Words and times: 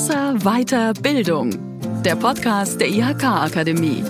Besser, 0.00 0.34
weiter, 0.46 0.94
Bildung. 0.94 1.50
Der 2.02 2.16
Podcast 2.16 2.80
der 2.80 2.88
IHK-Akademie. 2.88 4.02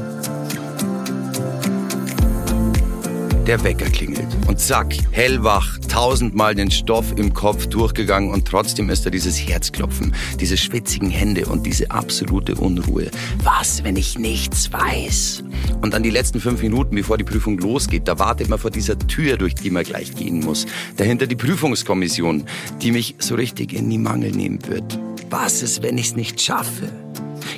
Der 3.45 3.65
Wecker 3.65 3.87
klingelt 3.87 4.29
und 4.47 4.61
zack, 4.61 4.95
hellwach, 5.11 5.79
tausendmal 5.89 6.55
den 6.55 6.71
Stoff 6.71 7.07
im 7.17 7.35
Kopf 7.35 7.67
durchgegangen 7.67 8.31
und 8.31 8.47
trotzdem 8.47 8.89
ist 8.89 9.05
da 9.05 9.11
dieses 9.11 9.37
Herzklopfen, 9.37 10.15
diese 10.39 10.57
schwitzigen 10.57 11.11
Hände 11.11 11.47
und 11.47 11.67
diese 11.67 11.91
absolute 11.91 12.55
Unruhe. 12.55 13.11
Was, 13.43 13.83
wenn 13.83 13.97
ich 13.97 14.17
nichts 14.17 14.73
weiß? 14.73 15.43
Und 15.83 15.93
dann 15.93 16.05
die 16.05 16.11
letzten 16.11 16.39
fünf 16.39 16.63
Minuten, 16.63 16.95
bevor 16.95 17.19
die 17.19 17.25
Prüfung 17.25 17.59
losgeht, 17.59 18.07
da 18.07 18.21
wartet 18.21 18.49
man 18.49 18.61
vor 18.61 18.71
dieser 18.71 18.97
Tür, 18.97 19.37
durch 19.39 19.57
die 19.57 19.71
man 19.71 19.83
gleich 19.83 20.15
gehen 20.15 20.39
muss. 20.39 20.67
Dahinter 20.99 21.27
die 21.27 21.35
Prüfungskommission, 21.35 22.45
die 22.81 22.93
mich 22.93 23.17
so 23.19 23.35
richtig 23.35 23.73
in 23.73 23.91
die 23.91 23.99
Mangel 23.99 24.31
nehmen 24.31 24.61
wird. 24.69 25.01
Was 25.31 25.63
ist, 25.63 25.83
wenn 25.85 25.97
ich 25.97 26.07
es 26.07 26.17
nicht 26.17 26.41
schaffe? 26.41 26.91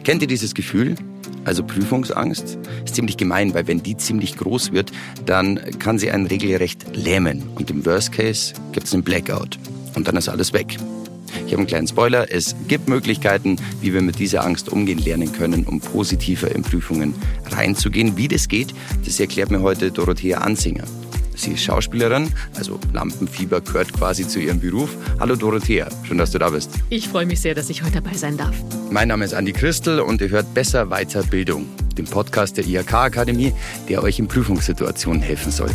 Kennt 0.05 0.21
ihr 0.21 0.29
dieses 0.29 0.55
Gefühl? 0.55 0.95
Also 1.45 1.65
Prüfungsangst 1.65 2.59
ist 2.85 2.95
ziemlich 2.95 3.17
gemein, 3.17 3.55
weil 3.55 3.67
wenn 3.67 3.83
die 3.83 3.97
ziemlich 3.97 4.37
groß 4.37 4.73
wird, 4.73 4.93
dann 5.25 5.59
kann 5.79 5.99
sie 5.99 6.11
einen 6.11 6.27
regelrecht 6.27 6.95
lähmen. 6.95 7.43
Und 7.55 7.71
im 7.71 7.85
Worst 7.87 8.13
Case 8.13 8.53
gibt 8.73 8.89
es 8.89 8.93
einen 8.93 9.03
Blackout. 9.03 9.59
Und 9.95 10.07
dann 10.07 10.17
ist 10.17 10.29
alles 10.29 10.53
weg. 10.53 10.77
Ich 11.47 11.53
habe 11.53 11.61
einen 11.61 11.67
kleinen 11.67 11.89
Spoiler. 11.89 12.31
Es 12.31 12.55
gibt 12.69 12.91
Möglichkeiten, 12.91 13.57
wie 13.81 13.95
wir 13.95 14.03
mit 14.03 14.19
dieser 14.19 14.45
Angst 14.45 14.69
umgehen 14.69 14.99
lernen 14.99 15.33
können, 15.33 15.65
um 15.65 15.81
positiver 15.81 16.55
in 16.55 16.63
Prüfungen 16.63 17.15
reinzugehen. 17.51 18.19
Wie 18.19 18.29
das 18.29 18.49
geht, 18.49 18.75
das 19.07 19.19
erklärt 19.19 19.51
mir 19.51 19.63
heute 19.63 19.91
Dorothea 19.91 20.39
Ansinger. 20.39 20.85
Sie 21.35 21.53
ist 21.53 21.63
Schauspielerin, 21.63 22.33
also 22.55 22.79
Lampenfieber 22.93 23.61
gehört 23.61 23.93
quasi 23.93 24.27
zu 24.27 24.39
ihrem 24.39 24.61
Beruf. 24.61 24.97
Hallo 25.19 25.35
Dorothea, 25.35 25.89
schön, 26.07 26.19
dass 26.19 26.31
du 26.31 26.39
da 26.39 26.51
bist. 26.51 26.71
Ich 26.91 27.09
freue 27.09 27.27
mich 27.27 27.41
sehr, 27.41 27.55
dass 27.55 27.71
ich 27.71 27.83
heute 27.83 28.01
dabei 28.01 28.15
sein 28.15 28.37
darf. 28.37 28.55
Mein 28.91 29.09
Name 29.09 29.25
ist 29.25 29.35
Andi 29.35 29.53
Christel 29.53 30.01
und 30.01 30.21
ihr 30.21 30.29
hört 30.29 30.53
Besser 30.55 30.91
Weiter 30.91 31.23
Bildung, 31.23 31.67
den 31.97 32.05
Podcast 32.05 32.57
der 32.57 32.67
IHK 32.67 32.95
Akademie, 32.95 33.53
der 33.89 34.03
euch 34.03 34.19
in 34.19 34.29
Prüfungssituationen 34.29 35.23
helfen 35.23 35.51
soll. 35.51 35.71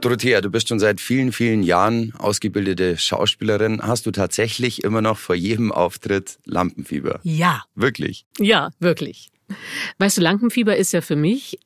Dorothea, 0.00 0.40
du 0.40 0.50
bist 0.50 0.68
schon 0.68 0.78
seit 0.78 1.00
vielen, 1.00 1.32
vielen 1.32 1.62
Jahren 1.62 2.12
ausgebildete 2.18 2.96
Schauspielerin. 2.96 3.82
Hast 3.82 4.06
du 4.06 4.12
tatsächlich 4.12 4.84
immer 4.84 5.02
noch 5.02 5.18
vor 5.18 5.34
jedem 5.34 5.72
Auftritt 5.72 6.38
Lampenfieber? 6.44 7.18
Ja. 7.24 7.64
Wirklich? 7.74 8.24
Ja, 8.38 8.70
wirklich. 8.78 9.30
Weißt 9.98 10.16
du, 10.16 10.22
Lampenfieber 10.22 10.76
ist 10.76 10.92
ja 10.92 11.00
für 11.00 11.16
mich 11.16 11.58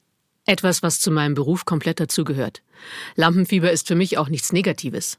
etwas, 0.46 0.82
was 0.82 1.00
zu 1.00 1.10
meinem 1.10 1.34
Beruf 1.34 1.64
komplett 1.64 2.00
dazugehört. 2.00 2.62
Lampenfieber 3.16 3.70
ist 3.70 3.88
für 3.88 3.94
mich 3.94 4.18
auch 4.18 4.28
nichts 4.28 4.52
Negatives. 4.52 5.18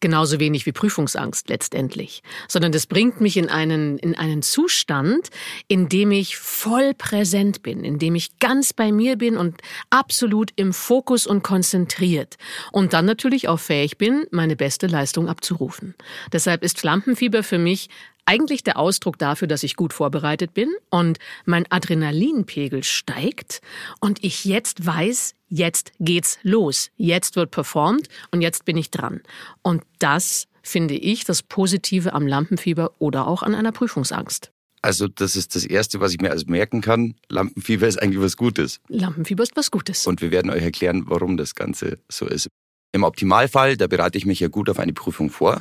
Genauso 0.00 0.40
wenig 0.40 0.66
wie 0.66 0.72
Prüfungsangst 0.72 1.48
letztendlich. 1.48 2.22
Sondern 2.48 2.72
das 2.72 2.86
bringt 2.86 3.20
mich 3.20 3.36
in 3.36 3.48
einen, 3.48 3.98
in 3.98 4.14
einen 4.14 4.42
Zustand, 4.42 5.28
in 5.68 5.88
dem 5.88 6.10
ich 6.12 6.36
voll 6.36 6.94
präsent 6.94 7.62
bin, 7.62 7.84
in 7.84 7.98
dem 7.98 8.14
ich 8.14 8.38
ganz 8.38 8.72
bei 8.72 8.92
mir 8.92 9.16
bin 9.16 9.36
und 9.36 9.60
absolut 9.90 10.50
im 10.56 10.72
Fokus 10.72 11.26
und 11.26 11.42
konzentriert. 11.42 12.36
Und 12.72 12.92
dann 12.92 13.04
natürlich 13.04 13.48
auch 13.48 13.60
fähig 13.60 13.98
bin, 13.98 14.24
meine 14.30 14.56
beste 14.56 14.86
Leistung 14.86 15.28
abzurufen. 15.28 15.94
Deshalb 16.32 16.62
ist 16.62 16.82
Lampenfieber 16.82 17.42
für 17.42 17.58
mich 17.58 17.88
eigentlich 18.30 18.62
der 18.62 18.78
Ausdruck 18.78 19.18
dafür, 19.18 19.48
dass 19.48 19.64
ich 19.64 19.74
gut 19.74 19.92
vorbereitet 19.92 20.54
bin 20.54 20.70
und 20.88 21.18
mein 21.46 21.66
Adrenalinpegel 21.70 22.84
steigt 22.84 23.60
und 24.00 24.22
ich 24.22 24.44
jetzt 24.44 24.86
weiß, 24.86 25.34
jetzt 25.50 25.92
geht's 26.00 26.38
los, 26.42 26.90
jetzt 26.96 27.36
wird 27.36 27.50
performt 27.50 28.08
und 28.30 28.40
jetzt 28.40 28.64
bin 28.64 28.76
ich 28.78 28.90
dran. 28.90 29.20
Und 29.62 29.82
das 29.98 30.46
finde 30.62 30.94
ich 30.94 31.24
das 31.24 31.42
Positive 31.42 32.14
am 32.14 32.26
Lampenfieber 32.26 32.92
oder 32.98 33.26
auch 33.26 33.42
an 33.42 33.54
einer 33.54 33.72
Prüfungsangst. 33.72 34.52
Also 34.82 35.08
das 35.08 35.36
ist 35.36 35.54
das 35.54 35.64
Erste, 35.64 36.00
was 36.00 36.12
ich 36.12 36.20
mir 36.20 36.30
also 36.30 36.46
merken 36.48 36.80
kann. 36.80 37.14
Lampenfieber 37.28 37.86
ist 37.86 38.00
eigentlich 38.00 38.22
was 38.22 38.36
Gutes. 38.36 38.80
Lampenfieber 38.88 39.42
ist 39.42 39.54
was 39.54 39.70
Gutes. 39.70 40.06
Und 40.06 40.22
wir 40.22 40.30
werden 40.30 40.50
euch 40.50 40.62
erklären, 40.62 41.04
warum 41.06 41.36
das 41.36 41.54
Ganze 41.54 41.98
so 42.08 42.26
ist. 42.26 42.48
Im 42.92 43.04
Optimalfall, 43.04 43.76
da 43.76 43.86
bereite 43.86 44.16
ich 44.16 44.26
mich 44.26 44.40
ja 44.40 44.48
gut 44.48 44.70
auf 44.70 44.78
eine 44.78 44.92
Prüfung 44.92 45.30
vor, 45.30 45.60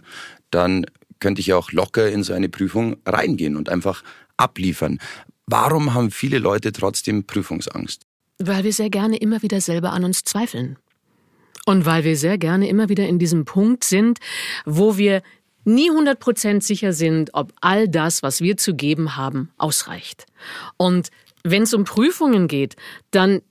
dann 0.52 0.86
könnte 1.20 1.42
ich 1.42 1.48
ja 1.48 1.58
auch 1.58 1.72
locker 1.72 2.10
in 2.10 2.24
so 2.24 2.34
eine 2.34 2.50
Prüfung 2.50 2.98
reingehen 3.06 3.58
und 3.58 3.70
einfach 3.70 4.04
abliefern. 4.38 5.00
Warum 5.46 5.94
haben 5.94 6.12
viele 6.12 6.40
Leute 6.40 6.72
trotzdem 6.72 7.26
Prüfungsangst? 7.26 8.06
Weil 8.40 8.64
wir 8.64 8.74
sehr 8.74 8.90
gerne 8.90 9.18
immer 9.18 9.42
wieder 9.42 9.62
selber 9.62 9.92
an 9.92 10.04
uns 10.04 10.24
zweifeln. 10.24 10.78
Und 11.66 11.86
weil 11.86 12.04
wir 12.04 12.16
sehr 12.16 12.38
gerne 12.38 12.68
immer 12.68 12.90
wieder 12.90 13.08
in 13.08 13.20
diesem 13.20 13.46
Punkt 13.46 13.84
sind, 13.84 14.20
wo 14.66 14.98
wir 14.98 15.22
nie 15.66 15.92
100% 15.92 16.62
sicher 16.62 16.94
sind, 16.94 17.32
ob 17.34 17.54
all 17.62 17.88
das, 17.88 18.24
was 18.24 18.42
wir 18.42 18.58
zu 18.58 18.74
geben 18.74 19.16
haben, 19.16 19.52
ausreicht. 19.58 20.26
Und 20.78 21.10
wenn 21.44 21.64
es 21.64 21.74
um 21.74 21.84
Prüfungen 21.84 22.48
geht, 22.48 22.76
dann 23.12 23.42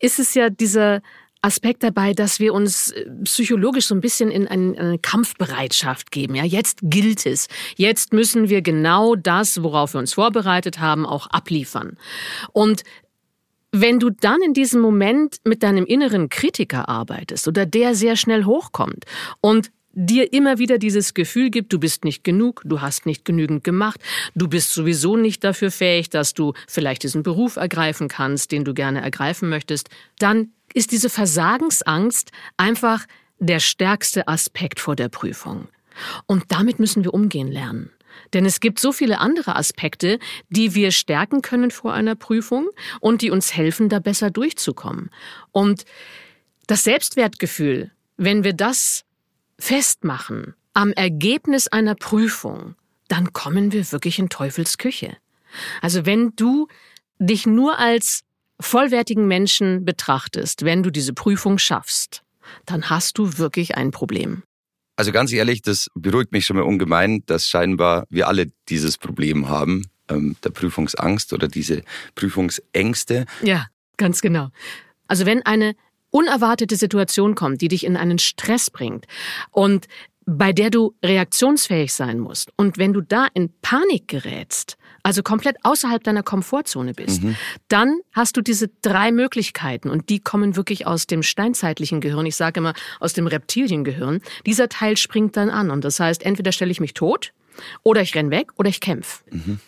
ist 0.00 0.18
es 0.18 0.34
ja 0.34 0.50
dieser 0.50 1.00
Aspekt 1.40 1.82
dabei, 1.82 2.12
dass 2.12 2.38
wir 2.38 2.54
uns 2.54 2.92
äh, 2.92 3.04
psychologisch 3.24 3.86
so 3.86 3.94
ein 3.94 4.00
bisschen 4.00 4.30
in 4.30 4.46
eine 4.46 4.98
Kampfbereitschaft 4.98 6.12
geben. 6.12 6.36
Ja, 6.36 6.44
jetzt 6.44 6.78
gilt 6.82 7.26
es. 7.26 7.48
Jetzt 7.76 8.12
müssen 8.12 8.48
wir 8.48 8.62
genau 8.62 9.16
das, 9.16 9.62
worauf 9.62 9.94
wir 9.94 9.98
uns 9.98 10.14
vorbereitet 10.14 10.78
haben, 10.78 11.04
auch 11.04 11.26
abliefern. 11.28 11.96
Und 12.52 12.84
wenn 13.72 13.98
du 13.98 14.10
dann 14.10 14.40
in 14.42 14.52
diesem 14.52 14.80
Moment 14.80 15.36
mit 15.44 15.62
deinem 15.62 15.86
inneren 15.86 16.28
Kritiker 16.28 16.88
arbeitest 16.88 17.48
oder 17.48 17.66
der 17.66 17.94
sehr 17.94 18.16
schnell 18.16 18.44
hochkommt 18.44 19.06
und 19.40 19.72
dir 19.94 20.32
immer 20.32 20.58
wieder 20.58 20.78
dieses 20.78 21.14
Gefühl 21.14 21.50
gibt, 21.50 21.72
du 21.72 21.78
bist 21.78 22.04
nicht 22.04 22.24
genug, 22.24 22.62
du 22.64 22.80
hast 22.80 23.06
nicht 23.06 23.24
genügend 23.24 23.64
gemacht, 23.64 24.00
du 24.34 24.48
bist 24.48 24.72
sowieso 24.72 25.16
nicht 25.16 25.44
dafür 25.44 25.70
fähig, 25.70 26.10
dass 26.10 26.34
du 26.34 26.52
vielleicht 26.66 27.02
diesen 27.02 27.22
Beruf 27.22 27.56
ergreifen 27.56 28.08
kannst, 28.08 28.52
den 28.52 28.64
du 28.64 28.74
gerne 28.74 29.02
ergreifen 29.02 29.48
möchtest, 29.48 29.90
dann 30.18 30.52
ist 30.74 30.92
diese 30.92 31.10
Versagensangst 31.10 32.30
einfach 32.56 33.06
der 33.38 33.60
stärkste 33.60 34.28
Aspekt 34.28 34.80
vor 34.80 34.96
der 34.96 35.08
Prüfung. 35.08 35.68
Und 36.26 36.44
damit 36.48 36.78
müssen 36.78 37.04
wir 37.04 37.12
umgehen 37.12 37.50
lernen. 37.52 37.90
Denn 38.32 38.44
es 38.44 38.60
gibt 38.60 38.78
so 38.78 38.92
viele 38.92 39.18
andere 39.18 39.56
Aspekte, 39.56 40.18
die 40.48 40.74
wir 40.74 40.90
stärken 40.90 41.42
können 41.42 41.70
vor 41.70 41.92
einer 41.92 42.14
Prüfung 42.14 42.68
und 43.00 43.22
die 43.22 43.30
uns 43.30 43.54
helfen, 43.54 43.88
da 43.88 43.98
besser 43.98 44.30
durchzukommen. 44.30 45.10
Und 45.50 45.84
das 46.66 46.84
Selbstwertgefühl, 46.84 47.90
wenn 48.16 48.44
wir 48.44 48.52
das 48.52 49.04
festmachen 49.58 50.54
am 50.74 50.92
Ergebnis 50.92 51.68
einer 51.68 51.94
Prüfung, 51.94 52.74
dann 53.08 53.32
kommen 53.32 53.72
wir 53.72 53.90
wirklich 53.92 54.18
in 54.18 54.28
Teufels 54.28 54.78
Küche. 54.78 55.16
Also 55.80 56.06
wenn 56.06 56.32
du 56.36 56.68
dich 57.18 57.46
nur 57.46 57.78
als 57.78 58.22
vollwertigen 58.58 59.26
Menschen 59.26 59.84
betrachtest, 59.84 60.64
wenn 60.64 60.82
du 60.82 60.90
diese 60.90 61.12
Prüfung 61.12 61.58
schaffst, 61.58 62.22
dann 62.64 62.88
hast 62.90 63.18
du 63.18 63.38
wirklich 63.38 63.76
ein 63.76 63.90
Problem. 63.90 64.42
Also 64.96 65.12
ganz 65.12 65.32
ehrlich, 65.32 65.62
das 65.62 65.88
beruhigt 65.94 66.32
mich 66.32 66.44
schon 66.44 66.56
mal 66.56 66.64
ungemein, 66.64 67.22
dass 67.26 67.48
scheinbar 67.48 68.06
wir 68.10 68.28
alle 68.28 68.52
dieses 68.68 68.98
Problem 68.98 69.48
haben, 69.48 69.86
ähm, 70.08 70.36
der 70.44 70.50
Prüfungsangst 70.50 71.32
oder 71.32 71.48
diese 71.48 71.82
Prüfungsängste. 72.14 73.26
Ja, 73.42 73.66
ganz 73.96 74.20
genau. 74.20 74.48
Also 75.06 75.26
wenn 75.26 75.42
eine 75.42 75.74
unerwartete 76.10 76.76
Situation 76.76 77.34
kommt, 77.34 77.62
die 77.62 77.68
dich 77.68 77.84
in 77.84 77.96
einen 77.96 78.18
Stress 78.18 78.70
bringt 78.70 79.06
und 79.50 79.86
bei 80.26 80.52
der 80.52 80.70
du 80.70 80.94
reaktionsfähig 81.02 81.92
sein 81.92 82.20
musst. 82.20 82.52
Und 82.56 82.78
wenn 82.78 82.92
du 82.92 83.00
da 83.00 83.26
in 83.34 83.50
Panik 83.60 84.08
gerätst, 84.08 84.76
also 85.02 85.22
komplett 85.22 85.56
außerhalb 85.62 86.02
deiner 86.02 86.22
Komfortzone 86.22 86.94
bist, 86.94 87.22
mhm. 87.22 87.36
dann 87.68 87.98
hast 88.12 88.36
du 88.36 88.40
diese 88.40 88.68
drei 88.82 89.12
Möglichkeiten 89.12 89.90
und 89.90 90.08
die 90.08 90.20
kommen 90.20 90.56
wirklich 90.56 90.86
aus 90.86 91.06
dem 91.06 91.22
steinzeitlichen 91.22 92.00
Gehirn, 92.00 92.26
ich 92.26 92.36
sage 92.36 92.60
immer 92.60 92.74
aus 93.00 93.12
dem 93.12 93.26
Reptiliengehirn. 93.26 94.20
Dieser 94.46 94.68
Teil 94.68 94.96
springt 94.96 95.36
dann 95.36 95.50
an 95.50 95.70
und 95.70 95.84
das 95.84 96.00
heißt, 96.00 96.24
entweder 96.24 96.52
stelle 96.52 96.70
ich 96.70 96.80
mich 96.80 96.94
tot 96.94 97.32
oder 97.82 98.00
ich 98.00 98.14
renn 98.14 98.30
weg 98.30 98.52
oder 98.56 98.68
ich 98.68 98.80
kämpfe. 98.80 99.24
Mhm. 99.30 99.60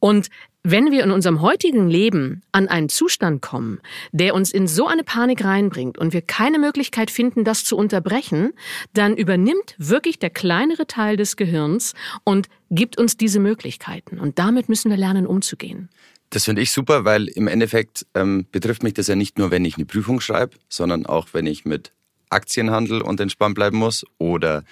Und 0.00 0.28
wenn 0.64 0.92
wir 0.92 1.02
in 1.02 1.10
unserem 1.10 1.40
heutigen 1.42 1.88
Leben 1.88 2.42
an 2.52 2.68
einen 2.68 2.88
Zustand 2.88 3.42
kommen, 3.42 3.80
der 4.12 4.34
uns 4.34 4.52
in 4.52 4.68
so 4.68 4.86
eine 4.86 5.02
Panik 5.02 5.44
reinbringt 5.44 5.98
und 5.98 6.12
wir 6.12 6.22
keine 6.22 6.58
Möglichkeit 6.58 7.10
finden, 7.10 7.44
das 7.44 7.64
zu 7.64 7.76
unterbrechen, 7.76 8.52
dann 8.92 9.16
übernimmt 9.16 9.74
wirklich 9.78 10.18
der 10.18 10.30
kleinere 10.30 10.86
Teil 10.86 11.16
des 11.16 11.36
Gehirns 11.36 11.94
und 12.24 12.48
gibt 12.70 12.96
uns 12.96 13.16
diese 13.16 13.40
Möglichkeiten. 13.40 14.20
Und 14.20 14.38
damit 14.38 14.68
müssen 14.68 14.90
wir 14.90 14.96
lernen, 14.96 15.26
umzugehen. 15.26 15.88
Das 16.30 16.44
finde 16.44 16.62
ich 16.62 16.70
super, 16.70 17.04
weil 17.04 17.28
im 17.28 17.48
Endeffekt 17.48 18.06
ähm, 18.14 18.46
betrifft 18.52 18.82
mich 18.82 18.94
das 18.94 19.08
ja 19.08 19.16
nicht 19.16 19.38
nur, 19.38 19.50
wenn 19.50 19.64
ich 19.64 19.76
eine 19.76 19.84
Prüfung 19.84 20.20
schreibe, 20.20 20.56
sondern 20.68 21.04
auch, 21.06 21.28
wenn 21.32 21.46
ich 21.46 21.64
mit 21.64 21.92
Aktien 22.30 22.70
handel 22.70 23.02
und 23.02 23.20
entspannt 23.20 23.54
bleiben 23.54 23.76
muss 23.76 24.04
oder 24.18 24.64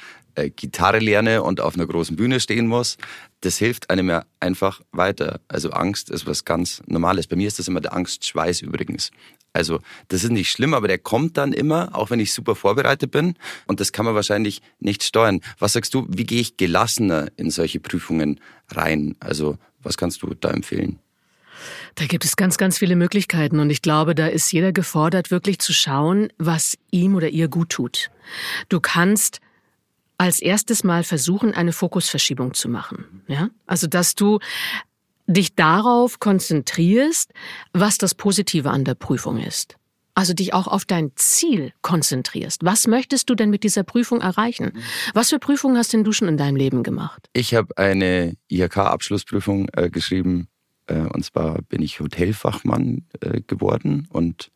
Gitarre 0.56 0.98
lerne 0.98 1.42
und 1.42 1.60
auf 1.60 1.74
einer 1.74 1.86
großen 1.86 2.16
Bühne 2.16 2.40
stehen 2.40 2.66
muss. 2.66 2.96
Das 3.40 3.58
hilft 3.58 3.90
einem 3.90 4.08
ja 4.08 4.24
einfach 4.38 4.80
weiter. 4.92 5.40
Also 5.48 5.70
Angst 5.70 6.10
ist 6.10 6.26
was 6.26 6.44
ganz 6.44 6.82
Normales. 6.86 7.26
Bei 7.26 7.36
mir 7.36 7.48
ist 7.48 7.58
das 7.58 7.68
immer 7.68 7.80
der 7.80 7.94
Angstschweiß 7.94 8.62
übrigens. 8.62 9.10
Also 9.52 9.80
das 10.08 10.24
ist 10.24 10.30
nicht 10.30 10.50
schlimm, 10.50 10.74
aber 10.74 10.88
der 10.88 10.98
kommt 10.98 11.36
dann 11.36 11.52
immer, 11.52 11.96
auch 11.96 12.10
wenn 12.10 12.20
ich 12.20 12.32
super 12.32 12.54
vorbereitet 12.54 13.10
bin. 13.10 13.34
Und 13.66 13.80
das 13.80 13.92
kann 13.92 14.04
man 14.04 14.14
wahrscheinlich 14.14 14.62
nicht 14.78 15.02
steuern. 15.02 15.40
Was 15.58 15.72
sagst 15.72 15.94
du, 15.94 16.06
wie 16.08 16.24
gehe 16.24 16.40
ich 16.40 16.56
gelassener 16.56 17.28
in 17.36 17.50
solche 17.50 17.80
Prüfungen 17.80 18.40
rein? 18.70 19.16
Also 19.20 19.58
was 19.82 19.96
kannst 19.96 20.22
du 20.22 20.34
da 20.34 20.50
empfehlen? 20.50 20.98
Da 21.94 22.06
gibt 22.06 22.24
es 22.24 22.36
ganz, 22.36 22.56
ganz 22.56 22.78
viele 22.78 22.96
Möglichkeiten 22.96 23.60
und 23.60 23.70
ich 23.70 23.82
glaube, 23.82 24.14
da 24.14 24.26
ist 24.26 24.52
jeder 24.52 24.72
gefordert, 24.72 25.30
wirklich 25.30 25.58
zu 25.58 25.72
schauen, 25.72 26.32
was 26.38 26.78
ihm 26.90 27.14
oder 27.14 27.28
ihr 27.28 27.48
gut 27.48 27.70
tut. 27.70 28.10
Du 28.68 28.80
kannst 28.80 29.40
als 30.20 30.42
erstes 30.42 30.84
mal 30.84 31.02
versuchen, 31.02 31.54
eine 31.54 31.72
Fokusverschiebung 31.72 32.52
zu 32.52 32.68
machen. 32.68 33.22
Ja? 33.26 33.48
Also, 33.66 33.86
dass 33.86 34.14
du 34.14 34.38
dich 35.26 35.54
darauf 35.54 36.20
konzentrierst, 36.20 37.32
was 37.72 37.96
das 37.96 38.14
Positive 38.14 38.68
an 38.68 38.84
der 38.84 38.96
Prüfung 38.96 39.38
ist. 39.38 39.76
Also 40.14 40.34
dich 40.34 40.52
auch 40.52 40.66
auf 40.66 40.84
dein 40.84 41.12
Ziel 41.14 41.72
konzentrierst. 41.80 42.62
Was 42.64 42.86
möchtest 42.86 43.30
du 43.30 43.34
denn 43.34 43.48
mit 43.48 43.62
dieser 43.62 43.82
Prüfung 43.82 44.20
erreichen? 44.20 44.72
Was 45.14 45.30
für 45.30 45.38
Prüfungen 45.38 45.78
hast 45.78 45.94
denn 45.94 46.04
du 46.04 46.12
schon 46.12 46.28
in 46.28 46.36
deinem 46.36 46.56
Leben 46.56 46.82
gemacht? 46.82 47.30
Ich 47.32 47.54
habe 47.54 47.78
eine 47.78 48.34
IHK-Abschlussprüfung 48.48 49.68
äh, 49.72 49.88
geschrieben. 49.88 50.48
Äh, 50.86 50.98
und 50.98 51.24
zwar 51.24 51.62
bin 51.62 51.80
ich 51.80 52.00
Hotelfachmann 52.00 53.06
äh, 53.20 53.40
geworden. 53.40 54.06
Und 54.10 54.50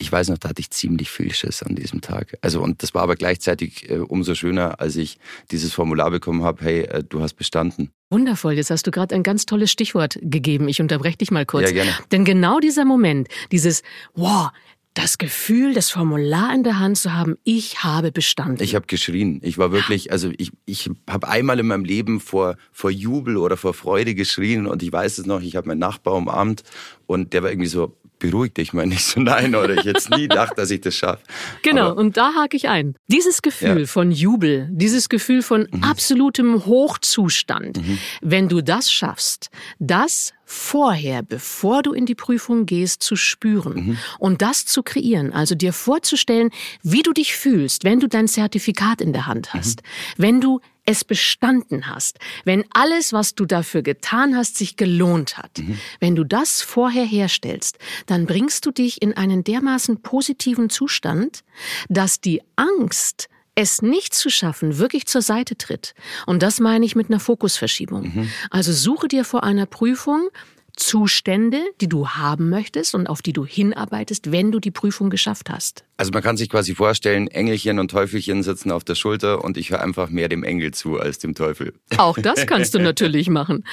ich 0.00 0.10
weiß 0.10 0.30
noch, 0.30 0.38
da 0.38 0.48
hatte 0.48 0.60
ich 0.60 0.70
ziemlich 0.70 1.10
viel 1.10 1.32
Schiss 1.32 1.62
an 1.62 1.76
diesem 1.76 2.00
Tag. 2.00 2.38
Also 2.40 2.62
und 2.62 2.82
das 2.82 2.94
war 2.94 3.02
aber 3.02 3.16
gleichzeitig 3.16 3.90
äh, 3.90 3.98
umso 3.98 4.34
schöner, 4.34 4.80
als 4.80 4.96
ich 4.96 5.18
dieses 5.50 5.74
Formular 5.74 6.10
bekommen 6.10 6.42
habe, 6.42 6.64
hey, 6.64 6.80
äh, 6.82 7.04
du 7.06 7.20
hast 7.20 7.34
bestanden. 7.34 7.90
Wundervoll, 8.08 8.54
jetzt 8.54 8.70
hast 8.70 8.86
du 8.86 8.90
gerade 8.90 9.14
ein 9.14 9.22
ganz 9.22 9.44
tolles 9.46 9.70
Stichwort 9.70 10.18
gegeben. 10.22 10.68
Ich 10.68 10.80
unterbreche 10.80 11.18
dich 11.18 11.30
mal 11.30 11.44
kurz. 11.44 11.66
Ja, 11.66 11.72
gerne. 11.72 11.92
Denn 12.10 12.24
genau 12.24 12.60
dieser 12.60 12.84
Moment, 12.84 13.28
dieses, 13.52 13.82
wow, 14.14 14.50
das 14.94 15.18
Gefühl, 15.18 15.74
das 15.74 15.90
Formular 15.90 16.52
in 16.52 16.64
der 16.64 16.80
Hand 16.80 16.98
zu 16.98 17.12
haben, 17.12 17.36
ich 17.44 17.84
habe 17.84 18.10
bestanden. 18.10 18.62
Ich 18.62 18.74
habe 18.74 18.86
geschrien. 18.86 19.40
Ich 19.44 19.56
war 19.56 19.70
wirklich, 19.70 20.10
also 20.10 20.32
ich, 20.36 20.50
ich 20.66 20.90
habe 21.08 21.28
einmal 21.28 21.60
in 21.60 21.68
meinem 21.68 21.84
Leben 21.84 22.18
vor, 22.18 22.56
vor 22.72 22.90
Jubel 22.90 23.36
oder 23.36 23.56
vor 23.56 23.72
Freude 23.72 24.14
geschrien 24.14 24.66
und 24.66 24.82
ich 24.82 24.90
weiß 24.90 25.18
es 25.18 25.26
noch, 25.26 25.42
ich 25.42 25.54
habe 25.54 25.68
meinen 25.68 25.78
Nachbar 25.78 26.14
umarmt 26.14 26.64
und 27.06 27.32
der 27.32 27.44
war 27.44 27.50
irgendwie 27.50 27.68
so, 27.68 27.96
beruhig 28.20 28.54
dich 28.54 28.72
mal 28.72 28.86
nicht 28.86 29.04
so 29.04 29.20
nein 29.20 29.56
oder 29.56 29.74
ich 29.74 29.84
jetzt 29.84 30.10
nie 30.10 30.28
dachte, 30.28 30.54
dass 30.54 30.70
ich 30.70 30.80
das 30.80 30.94
schaffe. 30.94 31.22
Genau, 31.62 31.90
Aber, 31.90 32.00
und 32.00 32.16
da 32.16 32.34
hake 32.34 32.56
ich 32.56 32.68
ein. 32.68 32.94
Dieses 33.08 33.42
Gefühl 33.42 33.80
ja. 33.80 33.86
von 33.86 34.12
Jubel, 34.12 34.68
dieses 34.70 35.08
Gefühl 35.08 35.42
von 35.42 35.66
mhm. 35.70 35.82
absolutem 35.82 36.64
Hochzustand, 36.64 37.78
mhm. 37.78 37.98
wenn 38.20 38.48
du 38.48 38.62
das 38.62 38.92
schaffst, 38.92 39.50
das 39.80 40.32
vorher, 40.44 41.22
bevor 41.22 41.82
du 41.82 41.92
in 41.92 42.06
die 42.06 42.16
Prüfung 42.16 42.66
gehst, 42.66 43.02
zu 43.02 43.14
spüren 43.14 43.74
mhm. 43.74 43.98
und 44.18 44.42
das 44.42 44.66
zu 44.66 44.82
kreieren, 44.82 45.32
also 45.32 45.54
dir 45.54 45.72
vorzustellen, 45.72 46.50
wie 46.82 47.02
du 47.02 47.12
dich 47.12 47.36
fühlst, 47.36 47.84
wenn 47.84 48.00
du 48.00 48.08
dein 48.08 48.26
Zertifikat 48.26 49.00
in 49.00 49.12
der 49.12 49.26
Hand 49.26 49.54
hast, 49.54 49.82
mhm. 49.82 50.22
wenn 50.22 50.40
du 50.40 50.60
es 50.84 51.04
bestanden 51.04 51.88
hast, 51.88 52.18
wenn 52.44 52.64
alles, 52.72 53.12
was 53.12 53.34
du 53.34 53.46
dafür 53.46 53.82
getan 53.82 54.36
hast, 54.36 54.56
sich 54.56 54.76
gelohnt 54.76 55.38
hat, 55.38 55.58
mhm. 55.58 55.78
wenn 56.00 56.16
du 56.16 56.24
das 56.24 56.62
vorher 56.62 57.04
herstellst, 57.04 57.78
dann 58.06 58.26
bringst 58.26 58.66
du 58.66 58.70
dich 58.70 59.02
in 59.02 59.16
einen 59.16 59.44
dermaßen 59.44 60.02
positiven 60.02 60.70
Zustand, 60.70 61.42
dass 61.88 62.20
die 62.20 62.42
Angst, 62.56 63.28
es 63.54 63.82
nicht 63.82 64.14
zu 64.14 64.30
schaffen, 64.30 64.78
wirklich 64.78 65.06
zur 65.06 65.22
Seite 65.22 65.56
tritt. 65.56 65.94
Und 66.26 66.42
das 66.42 66.60
meine 66.60 66.86
ich 66.86 66.96
mit 66.96 67.10
einer 67.10 67.20
Fokusverschiebung. 67.20 68.14
Mhm. 68.14 68.30
Also 68.50 68.72
suche 68.72 69.08
dir 69.08 69.24
vor 69.24 69.44
einer 69.44 69.66
Prüfung 69.66 70.28
Zustände, 70.76 71.60
die 71.80 71.88
du 71.88 72.08
haben 72.08 72.48
möchtest 72.48 72.94
und 72.94 73.06
auf 73.06 73.22
die 73.22 73.32
du 73.32 73.44
hinarbeitest, 73.44 74.32
wenn 74.32 74.52
du 74.52 74.60
die 74.60 74.70
Prüfung 74.70 75.10
geschafft 75.10 75.50
hast. 75.50 75.84
Also 75.96 76.12
man 76.12 76.22
kann 76.22 76.36
sich 76.36 76.48
quasi 76.48 76.74
vorstellen, 76.74 77.28
Engelchen 77.28 77.78
und 77.78 77.90
Teufelchen 77.90 78.42
sitzen 78.42 78.70
auf 78.70 78.84
der 78.84 78.94
Schulter 78.94 79.44
und 79.44 79.56
ich 79.56 79.70
höre 79.70 79.80
einfach 79.80 80.10
mehr 80.10 80.28
dem 80.28 80.44
Engel 80.44 80.72
zu 80.72 80.98
als 80.98 81.18
dem 81.18 81.34
Teufel. 81.34 81.74
Auch 81.96 82.18
das 82.18 82.46
kannst 82.46 82.74
du 82.74 82.78
natürlich 82.78 83.28
machen. 83.28 83.64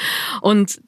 Und 0.42 0.82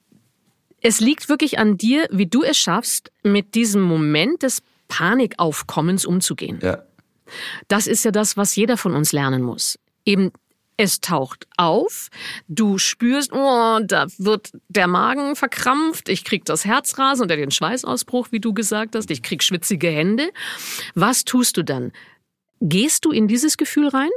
es 0.81 1.00
liegt 1.00 1.29
wirklich 1.29 1.59
an 1.59 1.77
dir, 1.77 2.07
wie 2.11 2.25
du 2.25 2.44
es 2.44 2.57
schaffst, 2.57 3.11
mit 3.23 3.56
diesem 3.56 3.81
Moment 3.81 4.44
des 4.44 4.61
Panikaufkommens 4.88 6.06
umzugehen. 6.06 6.59
Ja. 6.61 6.83
Das 7.67 7.88
ist 7.88 8.06
ja 8.06 8.11
das, 8.11 8.38
was 8.38 8.56
jeder 8.56 8.77
von 8.77 8.94
uns 8.95 9.11
lernen 9.11 9.44
muss. 9.44 9.77
Eben 10.06 10.31
es 10.80 11.02
taucht 11.02 11.46
auf, 11.58 12.10
du 12.48 12.78
spürst, 12.78 13.34
oh, 13.34 13.80
da 13.84 14.08
wird 14.18 14.52
der 14.70 14.88
Magen 14.88 15.36
verkrampft, 15.36 16.08
ich 16.08 16.24
krieg 16.24 16.46
das 16.46 16.64
Herzrasen 16.64 17.26
oder 17.26 17.36
den 17.36 17.52
Schweißausbruch, 17.52 18.30
wie 18.31 18.40
du 18.40 18.54
gesagt 18.54 18.96
hast, 18.96 19.12
ich 19.12 19.22
krieg 19.22 19.44
schwitzige 19.44 19.90
Hände. 19.90 20.31
Was 20.96 21.26
tust 21.26 21.58
du 21.58 21.64
dann? 21.64 21.92
Gehst 22.62 23.04
du 23.04 23.12
in 23.12 23.28
dieses 23.28 23.58
Gefühl 23.58 23.90
rein? 23.90 24.10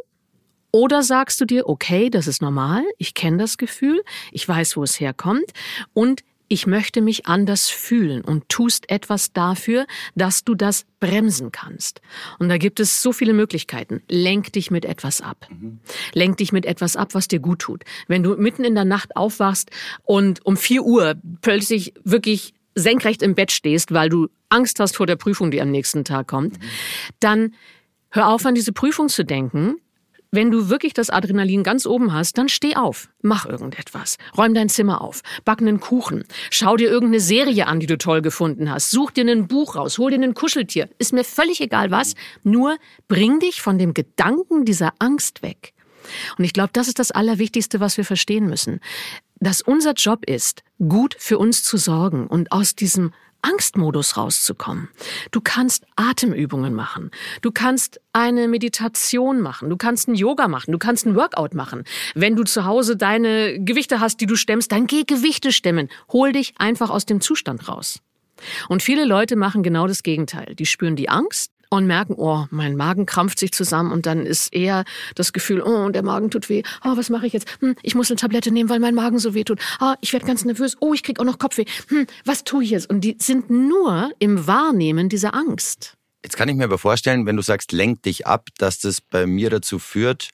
Oder 0.70 1.02
sagst 1.02 1.40
du 1.40 1.46
dir, 1.46 1.68
okay, 1.68 2.10
das 2.10 2.28
ist 2.28 2.40
normal, 2.40 2.84
ich 2.96 3.14
kenne 3.14 3.38
das 3.38 3.58
Gefühl, 3.58 4.02
ich 4.30 4.48
weiß, 4.48 4.76
wo 4.76 4.84
es 4.84 5.00
herkommt 5.00 5.52
und 5.92 6.22
ich 6.52 6.66
möchte 6.66 7.00
mich 7.00 7.26
anders 7.26 7.70
fühlen 7.70 8.20
und 8.20 8.46
tust 8.50 8.90
etwas 8.90 9.32
dafür, 9.32 9.86
dass 10.14 10.44
du 10.44 10.54
das 10.54 10.84
bremsen 11.00 11.50
kannst. 11.50 12.02
Und 12.38 12.50
da 12.50 12.58
gibt 12.58 12.78
es 12.78 13.00
so 13.00 13.12
viele 13.12 13.32
Möglichkeiten. 13.32 14.02
Lenk 14.10 14.52
dich 14.52 14.70
mit 14.70 14.84
etwas 14.84 15.22
ab. 15.22 15.48
Mhm. 15.48 15.80
Lenk 16.12 16.36
dich 16.36 16.52
mit 16.52 16.66
etwas 16.66 16.94
ab, 16.94 17.14
was 17.14 17.26
dir 17.26 17.40
gut 17.40 17.60
tut. 17.60 17.84
Wenn 18.06 18.22
du 18.22 18.36
mitten 18.36 18.64
in 18.64 18.74
der 18.74 18.84
Nacht 18.84 19.16
aufwachst 19.16 19.70
und 20.02 20.44
um 20.44 20.58
vier 20.58 20.82
Uhr 20.82 21.14
plötzlich 21.40 21.94
wirklich 22.04 22.52
senkrecht 22.74 23.22
im 23.22 23.34
Bett 23.34 23.50
stehst, 23.50 23.94
weil 23.94 24.10
du 24.10 24.28
Angst 24.50 24.78
hast 24.78 24.94
vor 24.94 25.06
der 25.06 25.16
Prüfung, 25.16 25.50
die 25.50 25.62
am 25.62 25.70
nächsten 25.70 26.04
Tag 26.04 26.28
kommt, 26.28 26.58
mhm. 26.58 26.66
dann 27.20 27.54
hör 28.10 28.28
auf 28.28 28.44
an 28.44 28.54
diese 28.54 28.74
Prüfung 28.74 29.08
zu 29.08 29.24
denken, 29.24 29.76
wenn 30.32 30.50
du 30.50 30.70
wirklich 30.70 30.94
das 30.94 31.10
Adrenalin 31.10 31.62
ganz 31.62 31.86
oben 31.86 32.12
hast, 32.12 32.38
dann 32.38 32.48
steh 32.48 32.74
auf, 32.74 33.10
mach 33.20 33.44
irgendetwas, 33.44 34.16
räum 34.36 34.54
dein 34.54 34.70
Zimmer 34.70 35.02
auf, 35.02 35.20
back 35.44 35.60
einen 35.60 35.78
Kuchen, 35.78 36.24
schau 36.50 36.76
dir 36.76 36.90
irgendeine 36.90 37.20
Serie 37.20 37.66
an, 37.66 37.80
die 37.80 37.86
du 37.86 37.98
toll 37.98 38.22
gefunden 38.22 38.70
hast, 38.70 38.90
such 38.90 39.10
dir 39.10 39.30
ein 39.30 39.46
Buch 39.46 39.76
raus, 39.76 39.98
hol 39.98 40.10
dir 40.10 40.20
ein 40.20 40.34
Kuscheltier, 40.34 40.88
ist 40.98 41.12
mir 41.12 41.22
völlig 41.22 41.60
egal 41.60 41.90
was, 41.90 42.14
nur 42.42 42.78
bring 43.08 43.40
dich 43.40 43.60
von 43.60 43.78
dem 43.78 43.92
Gedanken 43.92 44.64
dieser 44.64 44.94
Angst 44.98 45.42
weg. 45.42 45.74
Und 46.38 46.44
ich 46.44 46.54
glaube, 46.54 46.70
das 46.72 46.88
ist 46.88 46.98
das 46.98 47.10
Allerwichtigste, 47.10 47.78
was 47.78 47.98
wir 47.98 48.04
verstehen 48.04 48.46
müssen. 48.46 48.80
Dass 49.38 49.60
unser 49.60 49.92
Job 49.92 50.24
ist, 50.24 50.62
gut 50.78 51.14
für 51.18 51.38
uns 51.38 51.62
zu 51.62 51.76
sorgen 51.76 52.26
und 52.26 52.52
aus 52.52 52.74
diesem 52.74 53.12
Angstmodus 53.42 54.16
rauszukommen. 54.16 54.88
Du 55.30 55.40
kannst 55.40 55.84
Atemübungen 55.96 56.74
machen. 56.74 57.10
Du 57.42 57.50
kannst 57.50 58.00
eine 58.12 58.48
Meditation 58.48 59.40
machen. 59.40 59.68
Du 59.68 59.76
kannst 59.76 60.08
ein 60.08 60.14
Yoga 60.14 60.48
machen. 60.48 60.72
Du 60.72 60.78
kannst 60.78 61.06
ein 61.06 61.14
Workout 61.14 61.54
machen. 61.54 61.84
Wenn 62.14 62.36
du 62.36 62.44
zu 62.44 62.64
Hause 62.64 62.96
deine 62.96 63.62
Gewichte 63.62 64.00
hast, 64.00 64.20
die 64.20 64.26
du 64.26 64.36
stemmst, 64.36 64.72
dann 64.72 64.86
geh 64.86 65.04
Gewichte 65.04 65.52
stemmen. 65.52 65.88
Hol 66.12 66.32
dich 66.32 66.54
einfach 66.58 66.90
aus 66.90 67.04
dem 67.04 67.20
Zustand 67.20 67.68
raus. 67.68 68.00
Und 68.68 68.82
viele 68.82 69.04
Leute 69.04 69.36
machen 69.36 69.62
genau 69.62 69.86
das 69.86 70.02
Gegenteil. 70.02 70.54
Die 70.54 70.66
spüren 70.66 70.96
die 70.96 71.08
Angst, 71.08 71.51
und 71.78 71.86
merken, 71.86 72.14
oh, 72.16 72.46
mein 72.50 72.76
Magen 72.76 73.06
krampft 73.06 73.38
sich 73.38 73.52
zusammen 73.52 73.92
und 73.92 74.04
dann 74.04 74.26
ist 74.26 74.52
eher 74.52 74.84
das 75.14 75.32
Gefühl, 75.32 75.62
oh, 75.62 75.88
der 75.88 76.02
Magen 76.02 76.30
tut 76.30 76.48
weh. 76.48 76.62
Oh, 76.84 76.96
was 76.96 77.08
mache 77.08 77.26
ich 77.26 77.32
jetzt? 77.32 77.48
Hm, 77.60 77.76
ich 77.82 77.94
muss 77.94 78.10
eine 78.10 78.16
Tablette 78.16 78.50
nehmen, 78.50 78.68
weil 78.68 78.78
mein 78.78 78.94
Magen 78.94 79.18
so 79.18 79.32
weh 79.32 79.44
tut. 79.44 79.58
Oh, 79.80 79.94
ich 80.02 80.12
werde 80.12 80.26
ganz 80.26 80.44
nervös. 80.44 80.76
Oh, 80.80 80.92
ich 80.92 81.02
krieg 81.02 81.18
auch 81.18 81.24
noch 81.24 81.38
Kopfweh. 81.38 81.64
Hm, 81.88 82.06
was 82.26 82.44
tue 82.44 82.64
ich 82.64 82.70
jetzt? 82.70 82.90
Und 82.90 83.00
die 83.00 83.16
sind 83.18 83.48
nur 83.48 84.10
im 84.18 84.46
Wahrnehmen 84.46 85.08
dieser 85.08 85.34
Angst. 85.34 85.94
Jetzt 86.22 86.36
kann 86.36 86.48
ich 86.50 86.56
mir 86.56 86.64
aber 86.64 86.78
vorstellen, 86.78 87.24
wenn 87.24 87.36
du 87.36 87.42
sagst, 87.42 87.72
lenk 87.72 88.02
dich 88.02 88.26
ab, 88.26 88.48
dass 88.58 88.78
das 88.78 89.00
bei 89.00 89.26
mir 89.26 89.48
dazu 89.48 89.78
führt, 89.78 90.28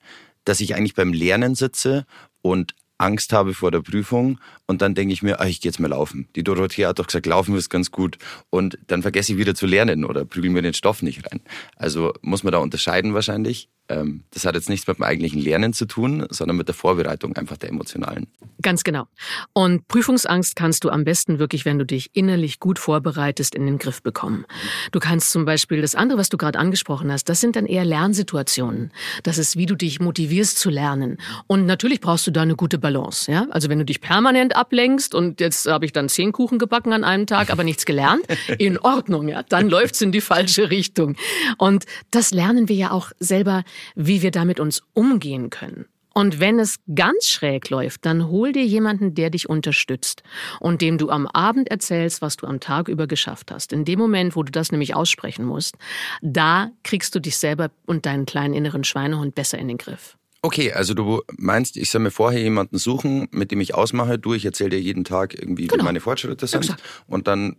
dass 0.44 0.58
ich 0.58 0.74
eigentlich 0.74 0.94
beim 0.94 1.12
Lernen 1.12 1.54
sitze 1.54 2.04
und 2.42 2.74
Angst 2.98 3.32
habe 3.32 3.54
vor 3.54 3.70
der 3.70 3.80
Prüfung 3.80 4.38
und 4.66 4.82
dann 4.82 4.94
denke 4.94 5.12
ich 5.12 5.22
mir, 5.22 5.40
ach, 5.40 5.46
ich 5.46 5.60
gehe 5.60 5.70
jetzt 5.70 5.78
mal 5.78 5.88
laufen. 5.88 6.28
Die 6.36 6.42
Dorothea 6.42 6.88
hat 6.88 6.98
doch 6.98 7.06
gesagt, 7.06 7.26
laufen 7.26 7.56
ist 7.56 7.70
ganz 7.70 7.90
gut 7.90 8.18
und 8.50 8.78
dann 8.88 9.02
vergesse 9.02 9.32
ich 9.32 9.38
wieder 9.38 9.54
zu 9.54 9.66
lernen 9.66 10.04
oder 10.04 10.24
prügel 10.24 10.50
mir 10.50 10.62
den 10.62 10.74
Stoff 10.74 11.02
nicht 11.02 11.24
rein. 11.26 11.40
Also 11.76 12.12
muss 12.22 12.42
man 12.42 12.52
da 12.52 12.58
unterscheiden 12.58 13.14
wahrscheinlich. 13.14 13.68
Ähm, 13.88 14.24
das 14.30 14.44
hat 14.44 14.54
jetzt 14.54 14.68
nichts 14.68 14.86
mit 14.86 14.98
dem 14.98 15.02
eigentlichen 15.02 15.40
Lernen 15.40 15.72
zu 15.72 15.86
tun, 15.86 16.26
sondern 16.30 16.56
mit 16.56 16.68
der 16.68 16.74
Vorbereitung 16.74 17.36
einfach 17.36 17.56
der 17.56 17.70
emotionalen. 17.70 18.26
Ganz 18.60 18.84
genau. 18.84 19.06
Und 19.52 19.88
Prüfungsangst 19.88 20.56
kannst 20.56 20.84
du 20.84 20.90
am 20.90 21.04
besten 21.04 21.38
wirklich, 21.38 21.64
wenn 21.64 21.78
du 21.78 21.86
dich 21.86 22.10
innerlich 22.14 22.60
gut 22.60 22.78
vorbereitest, 22.78 23.54
in 23.54 23.66
den 23.66 23.78
Griff 23.78 24.02
bekommen. 24.02 24.44
Du 24.92 24.98
kannst 24.98 25.30
zum 25.30 25.44
Beispiel 25.44 25.80
das 25.80 25.94
andere, 25.94 26.18
was 26.18 26.28
du 26.28 26.36
gerade 26.36 26.58
angesprochen 26.58 27.10
hast, 27.10 27.28
das 27.28 27.40
sind 27.40 27.56
dann 27.56 27.66
eher 27.66 27.84
Lernsituationen. 27.84 28.92
Das 29.22 29.38
ist, 29.38 29.56
wie 29.56 29.66
du 29.66 29.74
dich 29.74 30.00
motivierst 30.00 30.58
zu 30.58 30.70
lernen. 30.70 31.18
Und 31.46 31.66
natürlich 31.66 32.00
brauchst 32.00 32.26
du 32.26 32.30
da 32.30 32.42
eine 32.42 32.56
gute 32.56 32.78
Balance. 32.78 33.30
Ja? 33.30 33.46
Also 33.50 33.68
wenn 33.68 33.78
du 33.78 33.84
dich 33.84 34.00
permanent 34.00 34.56
ablenkst 34.56 35.14
und 35.14 35.40
jetzt 35.40 35.66
habe 35.66 35.86
ich 35.86 35.92
dann 35.92 36.08
zehn 36.08 36.32
Kuchen 36.32 36.58
gebacken 36.58 36.92
an 36.92 37.04
einem 37.04 37.26
Tag, 37.26 37.50
aber 37.50 37.64
nichts 37.64 37.86
gelernt, 37.86 38.24
in 38.58 38.78
Ordnung, 38.78 39.28
ja, 39.28 39.42
dann 39.42 39.68
läuft's 39.70 40.00
in 40.00 40.12
die 40.12 40.20
falsche 40.20 40.70
Richtung. 40.70 41.16
Und 41.56 41.84
das 42.10 42.32
lernen 42.32 42.68
wir 42.68 42.76
ja 42.76 42.90
auch 42.90 43.12
selber 43.18 43.64
wie 43.94 44.22
wir 44.22 44.30
damit 44.30 44.60
uns 44.60 44.82
umgehen 44.94 45.50
können. 45.50 45.86
Und 46.14 46.40
wenn 46.40 46.58
es 46.58 46.80
ganz 46.96 47.28
schräg 47.28 47.70
läuft, 47.70 48.04
dann 48.04 48.26
hol 48.26 48.50
dir 48.50 48.64
jemanden, 48.64 49.14
der 49.14 49.30
dich 49.30 49.48
unterstützt 49.48 50.24
und 50.58 50.82
dem 50.82 50.98
du 50.98 51.10
am 51.10 51.28
Abend 51.28 51.70
erzählst, 51.70 52.22
was 52.22 52.36
du 52.36 52.46
am 52.48 52.58
Tag 52.58 52.88
über 52.88 53.06
geschafft 53.06 53.52
hast. 53.52 53.72
In 53.72 53.84
dem 53.84 54.00
Moment, 54.00 54.34
wo 54.34 54.42
du 54.42 54.50
das 54.50 54.72
nämlich 54.72 54.96
aussprechen 54.96 55.44
musst, 55.44 55.76
da 56.20 56.70
kriegst 56.82 57.14
du 57.14 57.20
dich 57.20 57.36
selber 57.36 57.70
und 57.86 58.04
deinen 58.04 58.26
kleinen 58.26 58.52
inneren 58.54 58.82
Schweinehund 58.82 59.36
besser 59.36 59.58
in 59.58 59.68
den 59.68 59.78
Griff. 59.78 60.16
Okay, 60.42 60.72
also 60.72 60.94
du 60.94 61.22
meinst, 61.36 61.76
ich 61.76 61.90
soll 61.90 62.00
mir 62.00 62.10
vorher 62.10 62.40
jemanden 62.40 62.78
suchen, 62.78 63.28
mit 63.30 63.50
dem 63.52 63.60
ich 63.60 63.74
ausmache, 63.74 64.18
du, 64.18 64.34
ich 64.34 64.44
erzähle 64.44 64.70
dir 64.70 64.80
jeden 64.80 65.04
Tag 65.04 65.34
irgendwie, 65.34 65.66
Genau. 65.68 65.82
wie 65.82 65.86
meine 65.86 66.00
Fortschritte 66.00 66.46
sind. 66.48 66.62
Exakt. 66.64 66.82
Und 67.06 67.28
dann 67.28 67.56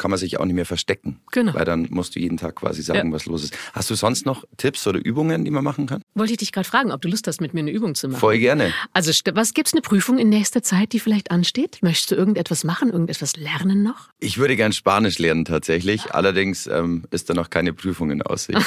kann 0.00 0.10
man 0.10 0.18
sich 0.18 0.40
auch 0.40 0.46
nicht 0.46 0.54
mehr 0.56 0.64
verstecken. 0.66 1.20
Genau. 1.30 1.52
Weil 1.54 1.66
dann 1.66 1.86
musst 1.90 2.16
du 2.16 2.20
jeden 2.20 2.38
Tag 2.38 2.56
quasi 2.56 2.80
sagen, 2.82 3.08
Ja. 3.10 3.14
was 3.14 3.26
los 3.26 3.44
ist. 3.44 3.56
Hast 3.74 3.90
du 3.90 3.94
sonst 3.94 4.24
noch 4.24 4.44
Tipps 4.56 4.86
oder 4.86 4.98
Übungen, 4.98 5.44
die 5.44 5.50
man 5.50 5.62
machen 5.62 5.86
kann? 5.86 6.00
Wollte 6.14 6.32
ich 6.32 6.38
dich 6.38 6.52
gerade 6.52 6.66
fragen, 6.66 6.90
ob 6.90 7.02
du 7.02 7.08
Lust 7.08 7.26
hast, 7.26 7.40
mit 7.42 7.52
mir 7.52 7.60
eine 7.60 7.70
Übung 7.70 7.94
zu 7.94 8.08
machen. 8.08 8.18
Voll 8.18 8.38
gerne. 8.38 8.72
Also, 8.94 9.12
was 9.34 9.52
gibt's 9.52 9.72
eine 9.74 9.82
Prüfung 9.82 10.18
in 10.18 10.30
nächster 10.30 10.62
Zeit, 10.62 10.94
die 10.94 11.00
vielleicht 11.00 11.30
ansteht? 11.30 11.78
Möchtest 11.82 12.10
du 12.10 12.14
irgendetwas 12.14 12.64
machen, 12.64 12.90
irgendetwas 12.90 13.36
lernen 13.36 13.82
noch? 13.82 14.08
Ich 14.18 14.38
würde 14.38 14.56
gern 14.56 14.72
Spanisch 14.72 15.18
lernen 15.18 15.44
tatsächlich. 15.44 16.14
Allerdings 16.14 16.66
ähm, 16.66 17.04
ist 17.10 17.28
da 17.28 17.34
noch 17.34 17.50
keine 17.50 17.74
Prüfung 17.74 18.10
in 18.10 18.22
Aussicht. 18.22 18.58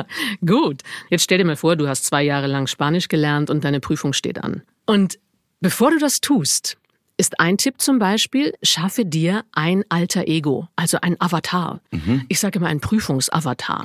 Gut, 0.46 0.82
jetzt 1.08 1.24
stell 1.24 1.38
dir 1.38 1.44
mal 1.44 1.56
vor, 1.56 1.76
du 1.76 1.88
hast 1.88 2.04
zwei 2.04 2.22
Jahre 2.22 2.46
lang 2.46 2.66
Spanisch 2.66 3.08
gelernt 3.08 3.48
und 3.50 3.64
deine 3.64 3.80
Prüfung 3.80 4.12
steht 4.12 4.42
an. 4.44 4.62
Und 4.86 5.18
bevor 5.60 5.90
du 5.90 5.98
das 5.98 6.20
tust, 6.20 6.76
ist 7.22 7.38
ein 7.38 7.56
Tipp 7.56 7.80
zum 7.80 8.00
Beispiel, 8.00 8.52
schaffe 8.64 9.04
dir 9.04 9.44
ein 9.52 9.84
alter 9.88 10.26
Ego, 10.26 10.66
also 10.74 10.98
ein 11.00 11.14
Avatar. 11.20 11.80
Ich 12.26 12.40
sage 12.40 12.58
immer 12.58 12.66
ein 12.66 12.80
Prüfungsavatar. 12.80 13.84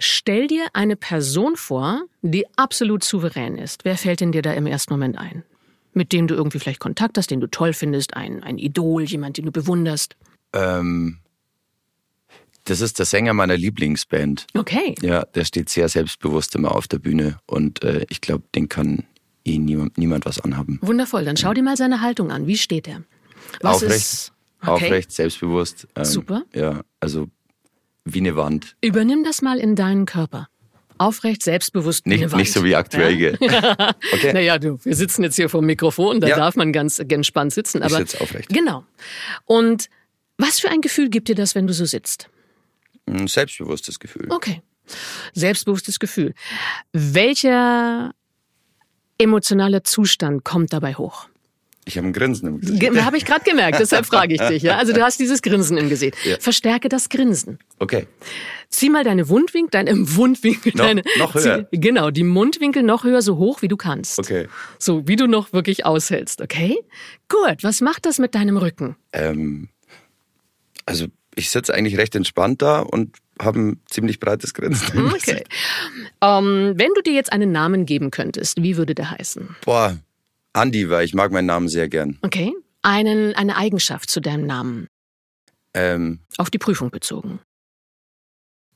Stell 0.00 0.48
dir 0.48 0.66
eine 0.72 0.96
Person 0.96 1.54
vor, 1.54 2.02
die 2.22 2.44
absolut 2.56 3.04
souverän 3.04 3.56
ist. 3.56 3.84
Wer 3.84 3.96
fällt 3.96 4.18
denn 4.20 4.32
dir 4.32 4.42
da 4.42 4.52
im 4.52 4.66
ersten 4.66 4.92
Moment 4.94 5.16
ein? 5.16 5.44
Mit 5.92 6.12
dem 6.12 6.26
du 6.26 6.34
irgendwie 6.34 6.58
vielleicht 6.58 6.80
Kontakt 6.80 7.16
hast, 7.18 7.30
den 7.30 7.40
du 7.40 7.46
toll 7.46 7.72
findest, 7.72 8.16
ein, 8.16 8.42
ein 8.42 8.58
Idol, 8.58 9.04
jemand, 9.04 9.36
den 9.36 9.44
du 9.44 9.52
bewunderst. 9.52 10.16
ähm, 10.52 11.18
das 12.64 12.80
ist 12.80 12.98
der 12.98 13.06
Sänger 13.06 13.34
meiner 13.34 13.56
Lieblingsband. 13.58 14.46
Okay. 14.54 14.94
Ja, 15.02 15.24
der 15.26 15.44
steht 15.44 15.68
sehr 15.68 15.88
selbstbewusst 15.88 16.54
immer 16.56 16.74
auf 16.74 16.88
der 16.88 16.98
Bühne 16.98 17.38
und 17.46 17.84
äh, 17.84 18.06
ich 18.08 18.22
glaube, 18.22 18.42
den 18.54 18.68
kann 18.68 19.04
eh 19.44 19.58
niemand, 19.58 19.98
niemand 19.98 20.24
was 20.26 20.40
anhaben. 20.40 20.78
Wundervoll, 20.82 21.24
dann 21.24 21.36
schau 21.36 21.52
dir 21.54 21.62
mal 21.62 21.76
seine 21.76 22.00
Haltung 22.00 22.30
an. 22.30 22.46
Wie 22.46 22.56
steht 22.56 22.88
er? 22.88 23.02
Was 23.60 23.76
Aufrecht, 23.76 23.96
ist 23.96 24.32
okay. 24.62 24.70
aufrecht, 24.70 25.12
selbstbewusst. 25.12 25.86
Ähm, 25.94 26.04
Super. 26.04 26.42
Ja, 26.54 26.80
also 27.00 27.28
wie 28.04 28.18
eine 28.20 28.36
Wand. 28.36 28.76
Übernimm 28.80 29.24
das 29.24 29.42
mal 29.42 29.58
in 29.58 29.76
deinen 29.76 30.06
Körper. 30.06 30.48
Aufrecht, 30.96 31.42
selbstbewusst, 31.42 32.06
Nicht, 32.06 32.22
Wand. 32.22 32.36
nicht 32.36 32.52
so 32.52 32.62
wie 32.64 32.76
aktuell. 32.76 33.20
Ja? 33.20 33.32
Okay. 34.12 34.32
Naja, 34.32 34.58
du, 34.58 34.78
wir 34.84 34.94
sitzen 34.94 35.24
jetzt 35.24 35.34
hier 35.34 35.48
vor 35.48 35.60
dem 35.60 35.66
Mikrofon, 35.66 36.20
da 36.20 36.28
Ja. 36.28 36.36
darf 36.36 36.54
man 36.54 36.72
ganz 36.72 36.98
entspannt 37.00 37.52
sitzen. 37.52 37.78
Ich 37.78 37.84
Aber 37.84 37.96
sitz 37.96 38.14
aufrecht. 38.14 38.48
Genau. 38.50 38.84
Und 39.44 39.88
was 40.38 40.60
für 40.60 40.70
ein 40.70 40.80
Gefühl 40.80 41.10
gibt 41.10 41.28
dir 41.28 41.34
das, 41.34 41.54
wenn 41.56 41.66
du 41.66 41.72
so 41.72 41.84
sitzt? 41.84 42.28
Ein 43.06 43.26
selbstbewusstes 43.26 43.98
Gefühl. 43.98 44.26
Okay. 44.30 44.62
Selbstbewusstes 45.32 45.98
Gefühl. 45.98 46.32
Welcher 46.92 48.12
emotionale 49.18 49.82
Zustand 49.82 50.44
kommt 50.44 50.72
dabei 50.72 50.94
hoch? 50.94 51.28
Ich 51.86 51.98
habe 51.98 52.06
ein 52.06 52.14
Grinsen 52.14 52.48
im 52.48 52.60
Gesicht. 52.60 52.80
Ge- 52.80 53.02
Habe 53.02 53.18
ich 53.18 53.26
gerade 53.26 53.44
gemerkt, 53.44 53.78
deshalb 53.78 54.06
frage 54.06 54.32
ich 54.34 54.40
dich. 54.40 54.62
Ja? 54.62 54.78
Also 54.78 54.94
du 54.94 55.02
hast 55.02 55.20
dieses 55.20 55.42
Grinsen 55.42 55.76
im 55.76 55.90
Gesicht. 55.90 56.16
Ja. 56.24 56.38
Verstärke 56.40 56.88
das 56.88 57.10
Grinsen. 57.10 57.58
Okay. 57.78 58.06
Zieh 58.70 58.88
mal 58.88 59.04
deine 59.04 59.28
Wundwinkel, 59.28 59.68
deine 59.70 59.92
Wundwinkel, 60.16 60.72
Noch- 60.74 60.84
deine, 60.86 61.02
noch 61.18 61.34
höher. 61.34 61.68
Zieh, 61.70 61.78
genau, 61.80 62.10
die 62.10 62.24
Mundwinkel 62.24 62.82
noch 62.82 63.04
höher, 63.04 63.20
so 63.20 63.36
hoch 63.36 63.60
wie 63.60 63.68
du 63.68 63.76
kannst. 63.76 64.18
Okay. 64.18 64.48
So 64.78 65.06
wie 65.06 65.16
du 65.16 65.26
noch 65.26 65.52
wirklich 65.52 65.84
aushältst, 65.84 66.40
okay? 66.40 66.78
Gut, 67.28 67.62
was 67.62 67.82
macht 67.82 68.06
das 68.06 68.18
mit 68.18 68.34
deinem 68.34 68.56
Rücken? 68.56 68.96
Ähm, 69.12 69.68
also 70.86 71.06
ich 71.34 71.50
sitze 71.50 71.74
eigentlich 71.74 71.98
recht 71.98 72.14
entspannt 72.14 72.62
da 72.62 72.80
und 72.80 73.16
habe 73.40 73.58
ein 73.60 73.80
ziemlich 73.88 74.20
breites 74.20 74.54
Gesicht. 74.54 74.92
Okay. 74.94 75.44
Ähm, 76.20 76.74
wenn 76.76 76.90
du 76.94 77.02
dir 77.02 77.12
jetzt 77.12 77.32
einen 77.32 77.52
Namen 77.52 77.86
geben 77.86 78.10
könntest, 78.10 78.62
wie 78.62 78.76
würde 78.76 78.94
der 78.94 79.10
heißen? 79.10 79.56
Boah, 79.64 79.98
Andi, 80.52 80.88
weil 80.90 81.04
ich 81.04 81.14
mag 81.14 81.32
meinen 81.32 81.46
Namen 81.46 81.68
sehr 81.68 81.88
gern. 81.88 82.18
Okay? 82.22 82.52
Einen, 82.82 83.34
eine 83.34 83.56
Eigenschaft 83.56 84.10
zu 84.10 84.20
deinem 84.20 84.46
Namen, 84.46 84.86
Ähm, 85.74 86.20
auf 86.36 86.50
die 86.50 86.58
Prüfung 86.58 86.90
bezogen. 86.90 87.40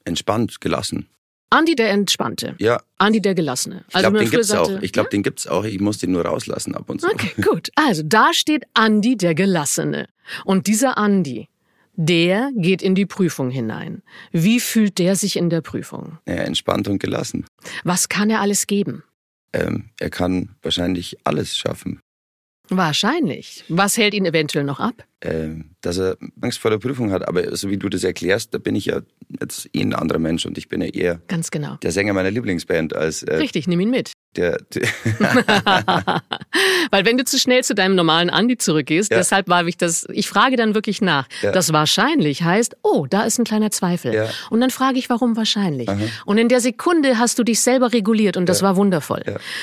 entspannt, 0.04 0.60
gelassen. 0.60 1.06
Andi 1.50 1.74
der 1.76 1.90
Entspannte, 1.90 2.54
Ja, 2.58 2.82
Andi 2.98 3.22
der 3.22 3.34
Gelassene. 3.34 3.84
ich 3.88 3.94
glaube, 3.94 4.18
den 4.18 4.26
früher 4.28 4.38
gibt's 4.40 4.50
auch. 4.52 4.82
Ich 4.82 4.92
glaube, 4.92 5.08
den 5.08 5.22
gibt's 5.22 5.46
auch. 5.46 5.64
Ich 5.64 5.80
muss 5.80 5.96
den 5.98 6.12
nur 6.12 6.24
rauslassen 6.26 6.74
ab 6.74 6.90
und 6.90 7.00
zu. 7.00 7.06
Okay, 7.08 7.30
gut. 7.40 7.70
Also 7.74 8.02
da 8.04 8.34
steht 8.34 8.64
Andi 8.74 9.16
der 9.16 9.34
Gelassene. 9.34 10.08
Und 10.44 10.66
dieser 10.66 10.98
Andi, 10.98 11.48
der 12.00 12.52
geht 12.54 12.80
in 12.80 12.94
die 12.94 13.06
Prüfung 13.06 13.50
hinein. 13.50 14.02
Wie 14.30 14.60
fühlt 14.60 14.98
der 14.98 15.16
sich 15.16 15.36
in 15.36 15.50
der 15.50 15.60
Prüfung? 15.62 16.18
Ja, 16.28 16.34
entspannt 16.36 16.86
und 16.86 17.00
gelassen. 17.00 17.44
Was 17.82 18.08
kann 18.08 18.30
er 18.30 18.40
alles 18.40 18.68
geben? 18.68 19.02
Ähm, 19.52 19.90
er 19.98 20.08
kann 20.08 20.50
wahrscheinlich 20.62 21.18
alles 21.24 21.56
schaffen. 21.56 22.00
Wahrscheinlich. 22.70 23.64
Was 23.68 23.96
hält 23.96 24.14
ihn 24.14 24.26
eventuell 24.26 24.64
noch 24.64 24.78
ab? 24.78 25.04
Ähm, 25.22 25.70
dass 25.80 25.98
er 25.98 26.16
Angst 26.40 26.58
vor 26.58 26.70
der 26.70 26.78
Prüfung 26.78 27.10
hat. 27.10 27.26
Aber 27.26 27.56
so 27.56 27.70
wie 27.70 27.78
du 27.78 27.88
das 27.88 28.04
erklärst, 28.04 28.54
da 28.54 28.58
bin 28.58 28.76
ich 28.76 28.86
ja 28.86 29.00
jetzt 29.40 29.68
eh 29.74 29.80
ein 29.80 29.94
anderer 29.94 30.18
Mensch 30.18 30.46
und 30.46 30.56
ich 30.58 30.68
bin 30.68 30.82
ja 30.82 30.88
eher 30.88 31.20
Ganz 31.28 31.50
genau. 31.50 31.76
der 31.76 31.90
Sänger 31.92 32.12
meiner 32.12 32.30
Lieblingsband 32.30 32.94
als 32.94 33.22
äh, 33.22 33.36
Richtig, 33.36 33.66
nimm 33.66 33.80
ihn 33.80 33.90
mit. 33.90 34.12
Der, 34.38 34.58
der 34.74 34.88
Weil 36.90 37.04
wenn 37.04 37.18
du 37.18 37.24
zu 37.24 37.38
schnell 37.38 37.62
zu 37.64 37.74
deinem 37.74 37.94
normalen 37.94 38.30
Andi 38.30 38.56
zurückgehst, 38.58 39.10
Ja. 39.10 39.18
deshalb 39.18 39.48
war 39.48 39.66
ich 39.66 39.76
das, 39.76 40.06
ich 40.12 40.28
frage 40.28 40.56
dann 40.56 40.74
wirklich 40.74 41.00
nach. 41.00 41.26
Ja. 41.42 41.52
Das 41.52 41.72
wahrscheinlich 41.72 42.42
heißt, 42.42 42.76
oh, 42.82 43.06
da 43.08 43.24
ist 43.24 43.38
ein 43.38 43.44
kleiner 43.44 43.70
Zweifel. 43.70 44.14
Ja. 44.14 44.28
Und 44.50 44.60
dann 44.60 44.70
frage 44.70 44.98
ich, 44.98 45.10
warum 45.10 45.36
wahrscheinlich? 45.36 45.88
Und 46.24 46.38
in 46.38 46.48
der 46.48 46.60
Sekunde 46.60 47.18
hast 47.18 47.38
du 47.38 47.44
dich 47.44 47.60
selber 47.60 47.92
reguliert 47.92 48.36
und 48.36 48.48
das 48.48 48.62
war 48.62 48.76
wundervoll. 48.76 49.22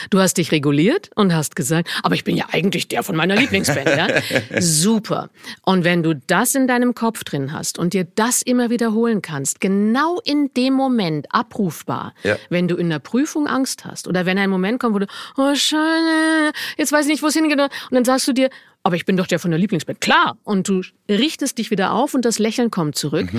Du 0.09 0.19
hast 0.19 0.35
dich 0.37 0.51
reguliert 0.51 1.09
und 1.15 1.33
hast 1.33 1.55
gesagt, 1.55 1.89
aber 2.03 2.15
ich 2.15 2.23
bin 2.23 2.35
ja 2.35 2.45
eigentlich 2.51 2.87
der 2.87 3.03
von 3.03 3.15
meiner 3.15 3.35
Lieblingsband, 3.35 3.87
ja? 3.87 4.07
Super. 4.59 5.29
Und 5.63 5.83
wenn 5.83 6.03
du 6.03 6.15
das 6.27 6.55
in 6.55 6.67
deinem 6.67 6.93
Kopf 6.95 7.23
drin 7.23 7.51
hast 7.53 7.79
und 7.79 7.93
dir 7.93 8.05
das 8.15 8.41
immer 8.41 8.69
wiederholen 8.69 9.21
kannst, 9.21 9.61
genau 9.61 10.19
in 10.25 10.51
dem 10.55 10.73
Moment 10.73 11.27
abrufbar, 11.31 12.13
wenn 12.49 12.67
du 12.67 12.75
in 12.75 12.89
der 12.89 12.99
Prüfung 12.99 13.47
Angst 13.47 13.85
hast 13.85 14.07
oder 14.07 14.25
wenn 14.25 14.37
ein 14.37 14.49
Moment 14.49 14.64
kommt, 14.79 14.95
wo 14.95 14.99
du, 14.99 15.07
oh 15.37 15.55
Scheiße, 15.55 16.51
jetzt 16.77 16.91
weiß 16.91 17.05
ich 17.05 17.11
nicht, 17.11 17.23
wo 17.23 17.27
es 17.27 17.33
hingeht. 17.33 17.59
Und 17.59 17.71
dann 17.91 18.05
sagst 18.05 18.27
du 18.27 18.33
dir, 18.33 18.49
aber 18.83 18.95
ich 18.95 19.05
bin 19.05 19.17
doch 19.17 19.27
der 19.27 19.39
von 19.39 19.51
der 19.51 19.59
Lieblingsband. 19.59 19.99
Klar. 20.01 20.37
Und 20.43 20.67
du 20.67 20.81
richtest 21.09 21.57
dich 21.57 21.71
wieder 21.71 21.93
auf 21.93 22.13
und 22.13 22.23
das 22.23 22.37
Lächeln 22.37 22.69
kommt 22.69 22.95
zurück. 22.95 23.29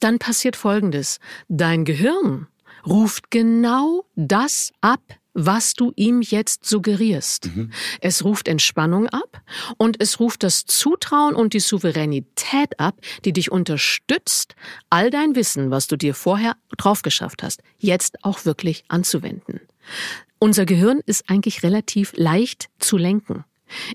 Dann 0.00 0.18
passiert 0.18 0.56
Folgendes. 0.56 1.18
Dein 1.48 1.84
Gehirn 1.84 2.46
ruft 2.86 3.30
genau 3.30 4.06
das 4.14 4.72
ab, 4.80 5.00
was 5.34 5.74
du 5.74 5.92
ihm 5.96 6.22
jetzt 6.22 6.64
suggerierst. 6.64 7.50
Es 8.00 8.24
ruft 8.24 8.48
Entspannung 8.48 9.06
ab 9.08 9.42
und 9.76 10.00
es 10.00 10.18
ruft 10.18 10.42
das 10.42 10.64
Zutrauen 10.64 11.34
und 11.34 11.52
die 11.52 11.60
Souveränität 11.60 12.80
ab, 12.80 12.98
die 13.26 13.34
dich 13.34 13.52
unterstützt, 13.52 14.54
all 14.88 15.10
dein 15.10 15.36
Wissen, 15.36 15.70
was 15.70 15.88
du 15.88 15.96
dir 15.96 16.14
vorher 16.14 16.56
drauf 16.78 17.02
geschafft 17.02 17.42
hast, 17.42 17.62
jetzt 17.78 18.24
auch 18.24 18.46
wirklich 18.46 18.84
anzuwenden. 18.88 19.60
Unser 20.38 20.66
Gehirn 20.66 21.00
ist 21.06 21.28
eigentlich 21.28 21.62
relativ 21.62 22.12
leicht 22.16 22.68
zu 22.78 22.96
lenken. 22.96 23.44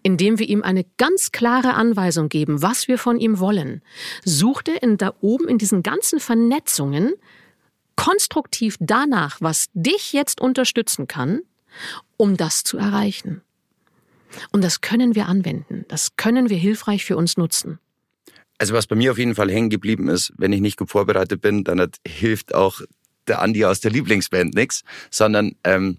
Indem 0.03 0.37
wir 0.37 0.49
ihm 0.49 0.63
eine 0.63 0.85
ganz 0.97 1.31
klare 1.31 1.75
Anweisung 1.75 2.27
geben, 2.27 2.61
was 2.61 2.89
wir 2.89 2.97
von 2.97 3.19
ihm 3.19 3.39
wollen, 3.39 3.81
sucht 4.25 4.67
er 4.67 4.83
in 4.83 4.97
da 4.97 5.13
oben 5.21 5.47
in 5.47 5.57
diesen 5.57 5.81
ganzen 5.81 6.19
Vernetzungen 6.19 7.13
konstruktiv 7.95 8.75
danach, 8.79 9.39
was 9.39 9.67
dich 9.73 10.11
jetzt 10.11 10.41
unterstützen 10.41 11.07
kann, 11.07 11.41
um 12.17 12.35
das 12.35 12.63
zu 12.63 12.77
erreichen. 12.77 13.41
Und 14.51 14.63
das 14.63 14.81
können 14.81 15.15
wir 15.15 15.27
anwenden. 15.27 15.85
Das 15.87 16.15
können 16.15 16.49
wir 16.49 16.57
hilfreich 16.57 17.05
für 17.05 17.15
uns 17.15 17.37
nutzen. 17.37 17.79
Also 18.57 18.73
was 18.73 18.87
bei 18.87 18.95
mir 18.95 19.11
auf 19.11 19.17
jeden 19.17 19.35
Fall 19.35 19.49
hängen 19.49 19.69
geblieben 19.69 20.07
ist, 20.07 20.33
wenn 20.37 20.53
ich 20.53 20.61
nicht 20.61 20.77
gut 20.77 20.89
vorbereitet 20.89 21.41
bin, 21.41 21.63
dann 21.63 21.91
hilft 22.05 22.53
auch 22.53 22.81
der 23.27 23.41
Andi 23.41 23.65
aus 23.65 23.79
der 23.79 23.91
Lieblingsband 23.91 24.55
nix, 24.55 24.83
sondern 25.09 25.55
ähm, 25.63 25.97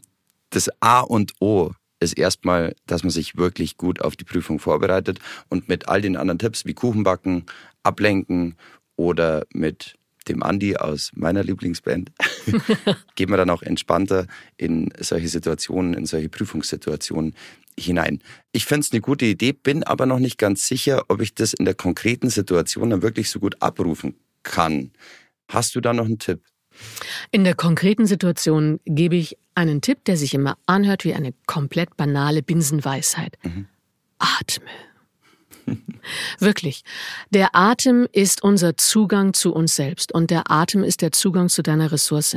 das 0.50 0.70
A 0.80 1.00
und 1.00 1.32
O 1.40 1.72
ist 2.00 2.18
erstmal, 2.18 2.74
dass 2.86 3.04
man 3.04 3.10
sich 3.10 3.36
wirklich 3.36 3.76
gut 3.76 4.00
auf 4.00 4.16
die 4.16 4.24
Prüfung 4.24 4.58
vorbereitet 4.58 5.20
und 5.48 5.68
mit 5.68 5.88
all 5.88 6.02
den 6.02 6.16
anderen 6.16 6.38
Tipps 6.38 6.64
wie 6.64 6.74
Kuchenbacken, 6.74 7.46
Ablenken 7.82 8.56
oder 8.96 9.46
mit 9.52 9.94
dem 10.28 10.42
Andi 10.42 10.76
aus 10.76 11.10
meiner 11.14 11.42
Lieblingsband 11.42 12.12
geht 13.16 13.28
man 13.28 13.38
dann 13.38 13.50
auch 13.50 13.62
entspannter 13.62 14.26
in 14.56 14.92
solche 14.98 15.28
Situationen, 15.28 15.94
in 15.94 16.06
solche 16.06 16.28
Prüfungssituationen 16.28 17.34
hinein. 17.78 18.20
Ich 18.52 18.66
finde 18.66 18.80
es 18.80 18.92
eine 18.92 19.00
gute 19.00 19.24
Idee, 19.24 19.52
bin 19.52 19.82
aber 19.82 20.06
noch 20.06 20.18
nicht 20.18 20.38
ganz 20.38 20.66
sicher, 20.66 21.04
ob 21.08 21.20
ich 21.22 21.34
das 21.34 21.54
in 21.54 21.64
der 21.64 21.74
konkreten 21.74 22.30
Situation 22.30 22.90
dann 22.90 23.02
wirklich 23.02 23.30
so 23.30 23.40
gut 23.40 23.60
abrufen 23.60 24.14
kann. 24.42 24.92
Hast 25.48 25.74
du 25.74 25.80
da 25.80 25.92
noch 25.92 26.04
einen 26.04 26.18
Tipp? 26.18 26.40
In 27.30 27.44
der 27.44 27.54
konkreten 27.54 28.06
Situation 28.06 28.80
gebe 28.84 29.16
ich 29.16 29.36
einen 29.54 29.80
Tipp, 29.80 30.04
der 30.04 30.16
sich 30.16 30.34
immer 30.34 30.56
anhört 30.66 31.04
wie 31.04 31.14
eine 31.14 31.34
komplett 31.46 31.96
banale 31.96 32.42
Binsenweisheit. 32.42 33.38
Mhm. 33.42 33.66
Atme. 34.18 34.70
Wirklich. 36.38 36.84
Der 37.30 37.54
Atem 37.54 38.08
ist 38.12 38.42
unser 38.42 38.76
Zugang 38.76 39.34
zu 39.34 39.52
uns 39.54 39.76
selbst 39.76 40.12
und 40.12 40.30
der 40.30 40.50
Atem 40.50 40.84
ist 40.84 41.02
der 41.02 41.12
Zugang 41.12 41.48
zu 41.48 41.62
deiner 41.62 41.92
Ressource. 41.92 42.36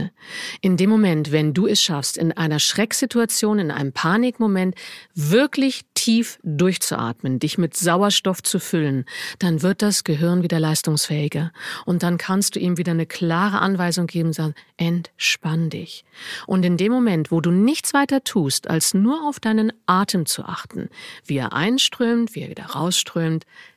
In 0.61 0.77
dem 0.77 0.89
Moment, 0.89 1.31
wenn 1.31 1.53
du 1.53 1.67
es 1.67 1.81
schaffst, 1.81 2.17
in 2.17 2.31
einer 2.31 2.59
Schrecksituation, 2.59 3.59
in 3.59 3.71
einem 3.71 3.91
Panikmoment 3.91 4.75
wirklich 5.13 5.81
tief 5.93 6.39
durchzuatmen, 6.43 7.39
dich 7.39 7.57
mit 7.57 7.75
Sauerstoff 7.75 8.43
zu 8.43 8.59
füllen, 8.59 9.05
dann 9.39 9.61
wird 9.61 9.81
das 9.81 10.03
Gehirn 10.03 10.43
wieder 10.43 10.59
leistungsfähiger 10.59 11.51
und 11.85 12.03
dann 12.03 12.17
kannst 12.17 12.55
du 12.55 12.59
ihm 12.59 12.77
wieder 12.77 12.91
eine 12.91 13.05
klare 13.05 13.59
Anweisung 13.59 14.07
geben, 14.07 14.33
sagen, 14.33 14.55
entspann 14.77 15.69
dich. 15.69 16.05
Und 16.47 16.65
in 16.65 16.77
dem 16.77 16.91
Moment, 16.91 17.31
wo 17.31 17.41
du 17.41 17.51
nichts 17.51 17.93
weiter 17.93 18.23
tust, 18.23 18.69
als 18.69 18.93
nur 18.93 19.27
auf 19.27 19.39
deinen 19.39 19.71
Atem 19.85 20.25
zu 20.25 20.43
achten, 20.43 20.89
wie 21.25 21.37
er 21.37 21.53
einströmt, 21.53 22.35
wie 22.35 22.41
er 22.41 22.49
wieder 22.49 22.65
rausströmt, 22.65 23.15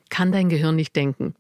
kann 0.09 0.33
dein 0.33 0.49
Gehirn 0.49 0.77
nicht 0.77 0.95
denken. 0.97 1.35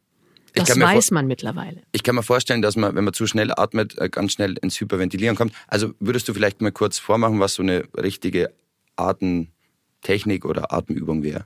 Das 0.54 0.78
weiß 0.78 1.10
man 1.10 1.26
mittlerweile. 1.26 1.82
Ich 1.92 2.02
kann 2.02 2.14
mir 2.14 2.22
vorstellen, 2.22 2.62
dass 2.62 2.76
man, 2.76 2.94
wenn 2.94 3.04
man 3.04 3.14
zu 3.14 3.26
schnell 3.26 3.52
atmet, 3.52 3.98
äh, 3.98 4.08
ganz 4.08 4.32
schnell 4.32 4.56
ins 4.60 4.80
Hyperventilieren 4.80 5.36
kommt. 5.36 5.52
Also 5.66 5.92
würdest 6.00 6.28
du 6.28 6.34
vielleicht 6.34 6.60
mal 6.60 6.72
kurz 6.72 6.98
vormachen, 6.98 7.38
was 7.40 7.54
so 7.54 7.62
eine 7.62 7.84
richtige 7.96 8.52
Atemtechnik 8.96 10.44
oder 10.44 10.72
Atemübung 10.72 11.22
wäre? 11.22 11.44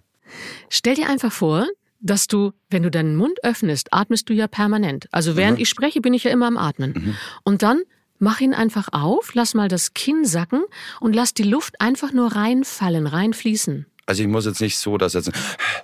Stell 0.70 0.94
dir 0.94 1.08
einfach 1.08 1.32
vor, 1.32 1.66
dass 2.00 2.26
du, 2.26 2.52
wenn 2.70 2.82
du 2.82 2.90
deinen 2.90 3.16
Mund 3.16 3.44
öffnest, 3.44 3.92
atmest 3.92 4.28
du 4.28 4.34
ja 4.34 4.48
permanent. 4.48 5.08
Also 5.12 5.36
während 5.36 5.58
mhm. 5.58 5.62
ich 5.62 5.68
spreche, 5.68 6.00
bin 6.00 6.14
ich 6.14 6.24
ja 6.24 6.30
immer 6.30 6.46
am 6.46 6.56
Atmen. 6.56 6.92
Mhm. 6.92 7.16
Und 7.44 7.62
dann 7.62 7.82
mach 8.18 8.40
ihn 8.40 8.54
einfach 8.54 8.88
auf, 8.92 9.34
lass 9.34 9.54
mal 9.54 9.68
das 9.68 9.94
Kinn 9.94 10.24
sacken 10.24 10.64
und 11.00 11.14
lass 11.14 11.34
die 11.34 11.42
Luft 11.42 11.80
einfach 11.80 12.12
nur 12.12 12.34
reinfallen, 12.34 13.06
reinfließen. 13.06 13.86
Also 14.06 14.22
ich 14.22 14.28
muss 14.28 14.46
jetzt 14.46 14.60
nicht 14.60 14.78
so 14.78 14.98
das 14.98 15.12
jetzt. 15.14 15.30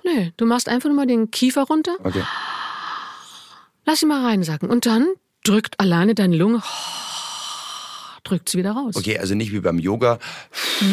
Nö, 0.03 0.29
du 0.37 0.45
machst 0.45 0.69
einfach 0.69 0.89
nur 0.89 0.95
mal 0.95 1.07
den 1.07 1.31
Kiefer 1.31 1.63
runter. 1.63 1.95
Okay. 2.03 2.23
Lass 3.85 4.01
ihn 4.01 4.09
mal 4.09 4.25
reinsacken. 4.25 4.69
Und 4.69 4.85
dann 4.85 5.07
drückt 5.43 5.79
alleine 5.79 6.15
deine 6.15 6.35
Lunge 6.35 6.61
drückt 8.29 8.49
es 8.49 8.55
wieder 8.55 8.71
raus. 8.71 8.95
Okay, 8.95 9.17
also 9.17 9.35
nicht 9.35 9.51
wie 9.51 9.59
beim 9.59 9.79
Yoga 9.79 10.19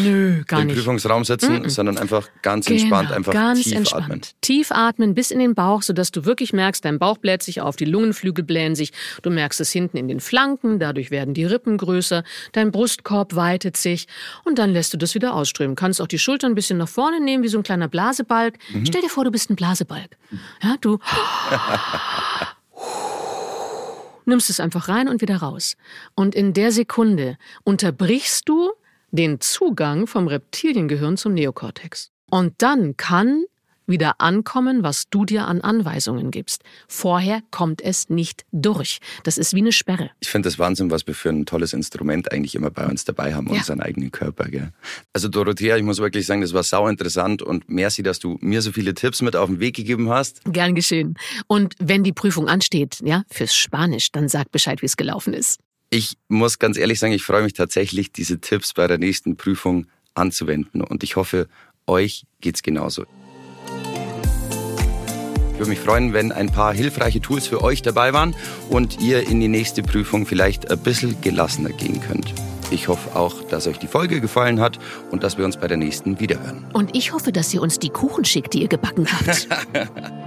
Nö, 0.02 0.43
gar 0.47 0.61
im 0.61 0.66
nicht. 0.66 0.76
Prüfungsraum 0.76 1.25
sitzen, 1.25 1.52
mm 1.52 1.64
-mm. 1.64 1.71
sondern 1.71 1.99
einfach 1.99 2.28
ganz 2.43 2.66
genau, 2.66 2.81
entspannt, 2.81 3.12
einfach 3.12 3.33
ganz 3.33 3.62
tief 3.62 3.76
entspannt. 3.76 4.05
atmen. 4.05 4.21
Tief 4.40 4.73
atmen 4.73 5.14
bis 5.14 5.31
in 5.31 5.38
den 5.38 5.55
Bauch, 5.55 5.83
sodass 5.83 6.11
du 6.11 6.25
wirklich 6.25 6.52
merkst, 6.52 6.85
dein 6.85 6.99
Bauch 6.99 7.19
bläht 7.19 7.43
sich 7.43 7.61
auf, 7.61 7.76
die 7.76 7.85
Lungenflügel 7.85 8.45
blähen 8.45 8.75
sich, 8.75 8.93
du 9.23 9.31
merkst 9.31 9.61
es 9.61 9.71
hinten 9.71 9.97
in 9.97 10.09
den 10.09 10.21
Flanken, 10.21 10.78
dadurch 10.78 11.11
werden 11.11 11.35
die 11.35 11.45
Rippen 11.45 11.78
größer, 11.78 12.25
dein 12.52 12.73
Brustkorb 12.73 13.37
weitet 13.37 13.76
sich 13.76 14.07
und 14.45 14.59
dann 14.59 14.73
lässt 14.73 14.93
du 14.93 14.97
das 14.97 15.14
wieder 15.14 15.35
ausströmen. 15.35 15.76
Kannst 15.76 16.00
auch 16.00 16.07
die 16.07 16.19
Schultern 16.19 16.52
ein 16.52 16.55
bisschen 16.55 16.78
nach 16.78 16.88
vorne 16.88 17.21
nehmen, 17.21 17.43
wie 17.43 17.49
so 17.49 17.59
ein 17.59 17.62
kleiner 17.62 17.88
Blasebalg. 17.88 18.59
Mhm. 18.73 18.87
Stell 18.87 19.02
dir 19.02 19.11
vor, 19.11 19.25
du 19.25 19.31
bist 19.31 19.50
ein 19.50 19.57
Blasebalg. 19.57 20.16
Ja, 20.62 20.76
du 20.81 20.99
nimmst 24.26 24.50
es 24.50 24.61
einfach 24.61 24.88
rein 24.88 25.09
und 25.09 25.21
wieder 25.21 25.38
raus. 25.38 25.76
Und 26.14 26.35
in 26.35 26.52
der 26.52 26.73
Sekunde 26.73 27.38
unterbrichst 27.64 28.49
du 28.49 28.73
den 29.11 29.40
Zugang 29.40 30.06
vom 30.06 30.26
Reptiliengehirn 30.28 31.16
zum 31.16 31.35
Neokortex. 31.35 32.11
Und 32.30 32.54
dann 32.59 32.97
kann 32.97 33.45
wieder 33.87 34.21
ankommen, 34.21 34.83
was 34.83 35.09
du 35.11 35.25
dir 35.25 35.47
an 35.47 35.61
Anweisungen 35.61 36.31
gibst. 36.31 36.62
Vorher 36.88 37.43
kommt 37.50 37.83
es 37.83 38.09
nicht 38.09 38.45
durch. 38.52 38.99
Das 39.25 39.38
ist 39.38 39.55
wie 39.55 39.61
eine 39.61 39.73
Sperre. 39.73 40.11
Ich 40.21 40.28
finde 40.28 40.49
das 40.49 40.59
Wahnsinn, 40.59 40.90
was 40.90 41.07
wir 41.07 41.14
für 41.14 41.31
ein 41.31 41.47
tolles 41.47 41.73
Instrument 41.73 42.33
eigentlich 42.33 42.55
immer 42.55 42.71
bei 42.71 42.87
uns 42.87 43.05
dabei 43.05 43.35
haben, 43.35 43.49
ja. 43.49 43.55
unseren 43.55 43.81
eigenen 43.81 44.11
Körper. 44.11 44.45
Gell? 44.45 44.73
Also 45.12 45.28
Dorothea, 45.28 45.76
ich 45.76 45.83
muss 45.83 45.99
wirklich 45.99 46.26
sagen, 46.26 46.40
das 46.40 46.52
war 46.52 46.62
sau 46.62 46.88
interessant 46.88 47.43
und 47.43 47.69
merci, 47.69 48.02
dass 48.02 48.19
du 48.19 48.38
mir 48.40 48.62
so 48.62 48.73
viele 48.73 48.95
Tipps 48.95 49.23
mit 49.23 49.37
auf 49.37 49.49
den 49.49 49.61
Weg 49.61 49.76
gegeben 49.76 50.11
hast. 50.11 50.43
Gern 50.45 50.75
geschehen. 50.75 51.14
Und 51.47 51.75
wenn 51.78 52.02
die 52.02 52.12
Prüfung 52.12 52.49
ansteht, 52.49 52.99
ja, 53.02 53.23
fürs 53.31 53.55
Spanisch, 53.55 54.12
dann 54.12 54.28
sag 54.28 54.50
Bescheid, 54.50 54.83
wie 54.83 54.87
es 54.87 54.97
gelaufen 54.97 55.35
ist. 55.35 55.61
Ich 55.90 56.16
muss 56.28 56.59
ganz 56.59 56.76
ehrlich 56.76 56.99
sagen, 56.99 57.12
ich 57.12 57.23
freue 57.23 57.43
mich 57.43 57.52
tatsächlich, 57.52 58.12
diese 58.12 58.40
Tipps 58.40 58.75
bei 58.75 58.87
der 58.87 58.99
nächsten 58.99 59.37
Prüfung 59.37 59.87
anzuwenden 60.14 60.81
und 60.81 61.05
ich 61.05 61.16
hoffe, 61.16 61.49
euch 61.87 62.25
geht's 62.41 62.63
genauso. 62.63 63.04
Ich 65.56 65.60
würde 65.60 65.71
mich 65.71 65.80
freuen, 65.80 66.12
wenn 66.12 66.32
ein 66.32 66.50
paar 66.50 66.75
hilfreiche 66.75 67.23
Tools 67.23 67.47
für 67.47 67.62
euch 67.62 67.80
dabei 67.80 68.12
waren 68.12 68.36
und 68.69 69.00
ihr 69.00 69.26
in 69.26 69.40
die 69.40 69.49
nächste 69.49 69.82
Prüfung 69.82 70.26
vielleicht 70.26 70.71
ein 70.71 70.76
bisschen 70.76 71.19
gelassener 71.23 71.71
gehen 71.71 71.99
könnt. 72.02 72.34
Ich 72.71 72.88
hoffe 72.88 73.16
auch, 73.16 73.42
dass 73.45 73.66
euch 73.66 73.78
die 73.78 73.86
Folge 73.86 74.21
gefallen 74.21 74.60
hat 74.60 74.78
und 75.10 75.23
dass 75.23 75.38
wir 75.38 75.47
uns 75.47 75.56
bei 75.56 75.66
der 75.66 75.78
nächsten 75.78 76.21
wiederhören. 76.21 76.66
Und 76.75 76.95
ich 76.95 77.14
hoffe, 77.14 77.32
dass 77.32 77.54
ihr 77.54 77.62
uns 77.62 77.78
die 77.78 77.88
Kuchen 77.88 78.26
schickt, 78.26 78.52
die 78.52 78.60
ihr 78.60 78.69
gebacken 78.69 79.06
habt. 79.10 79.49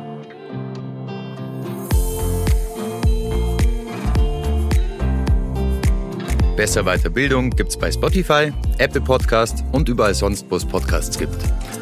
Besser 6.57 6.85
Weiterbildung 6.85 7.51
gibt's 7.51 7.77
bei 7.77 7.91
Spotify, 7.91 8.51
Apple 8.79 9.01
Podcast 9.01 9.63
und 9.73 9.89
überall 9.89 10.15
sonst, 10.15 10.47
wo 10.49 10.55
es 10.55 10.65
Podcasts 10.65 11.19
gibt. 11.19 11.37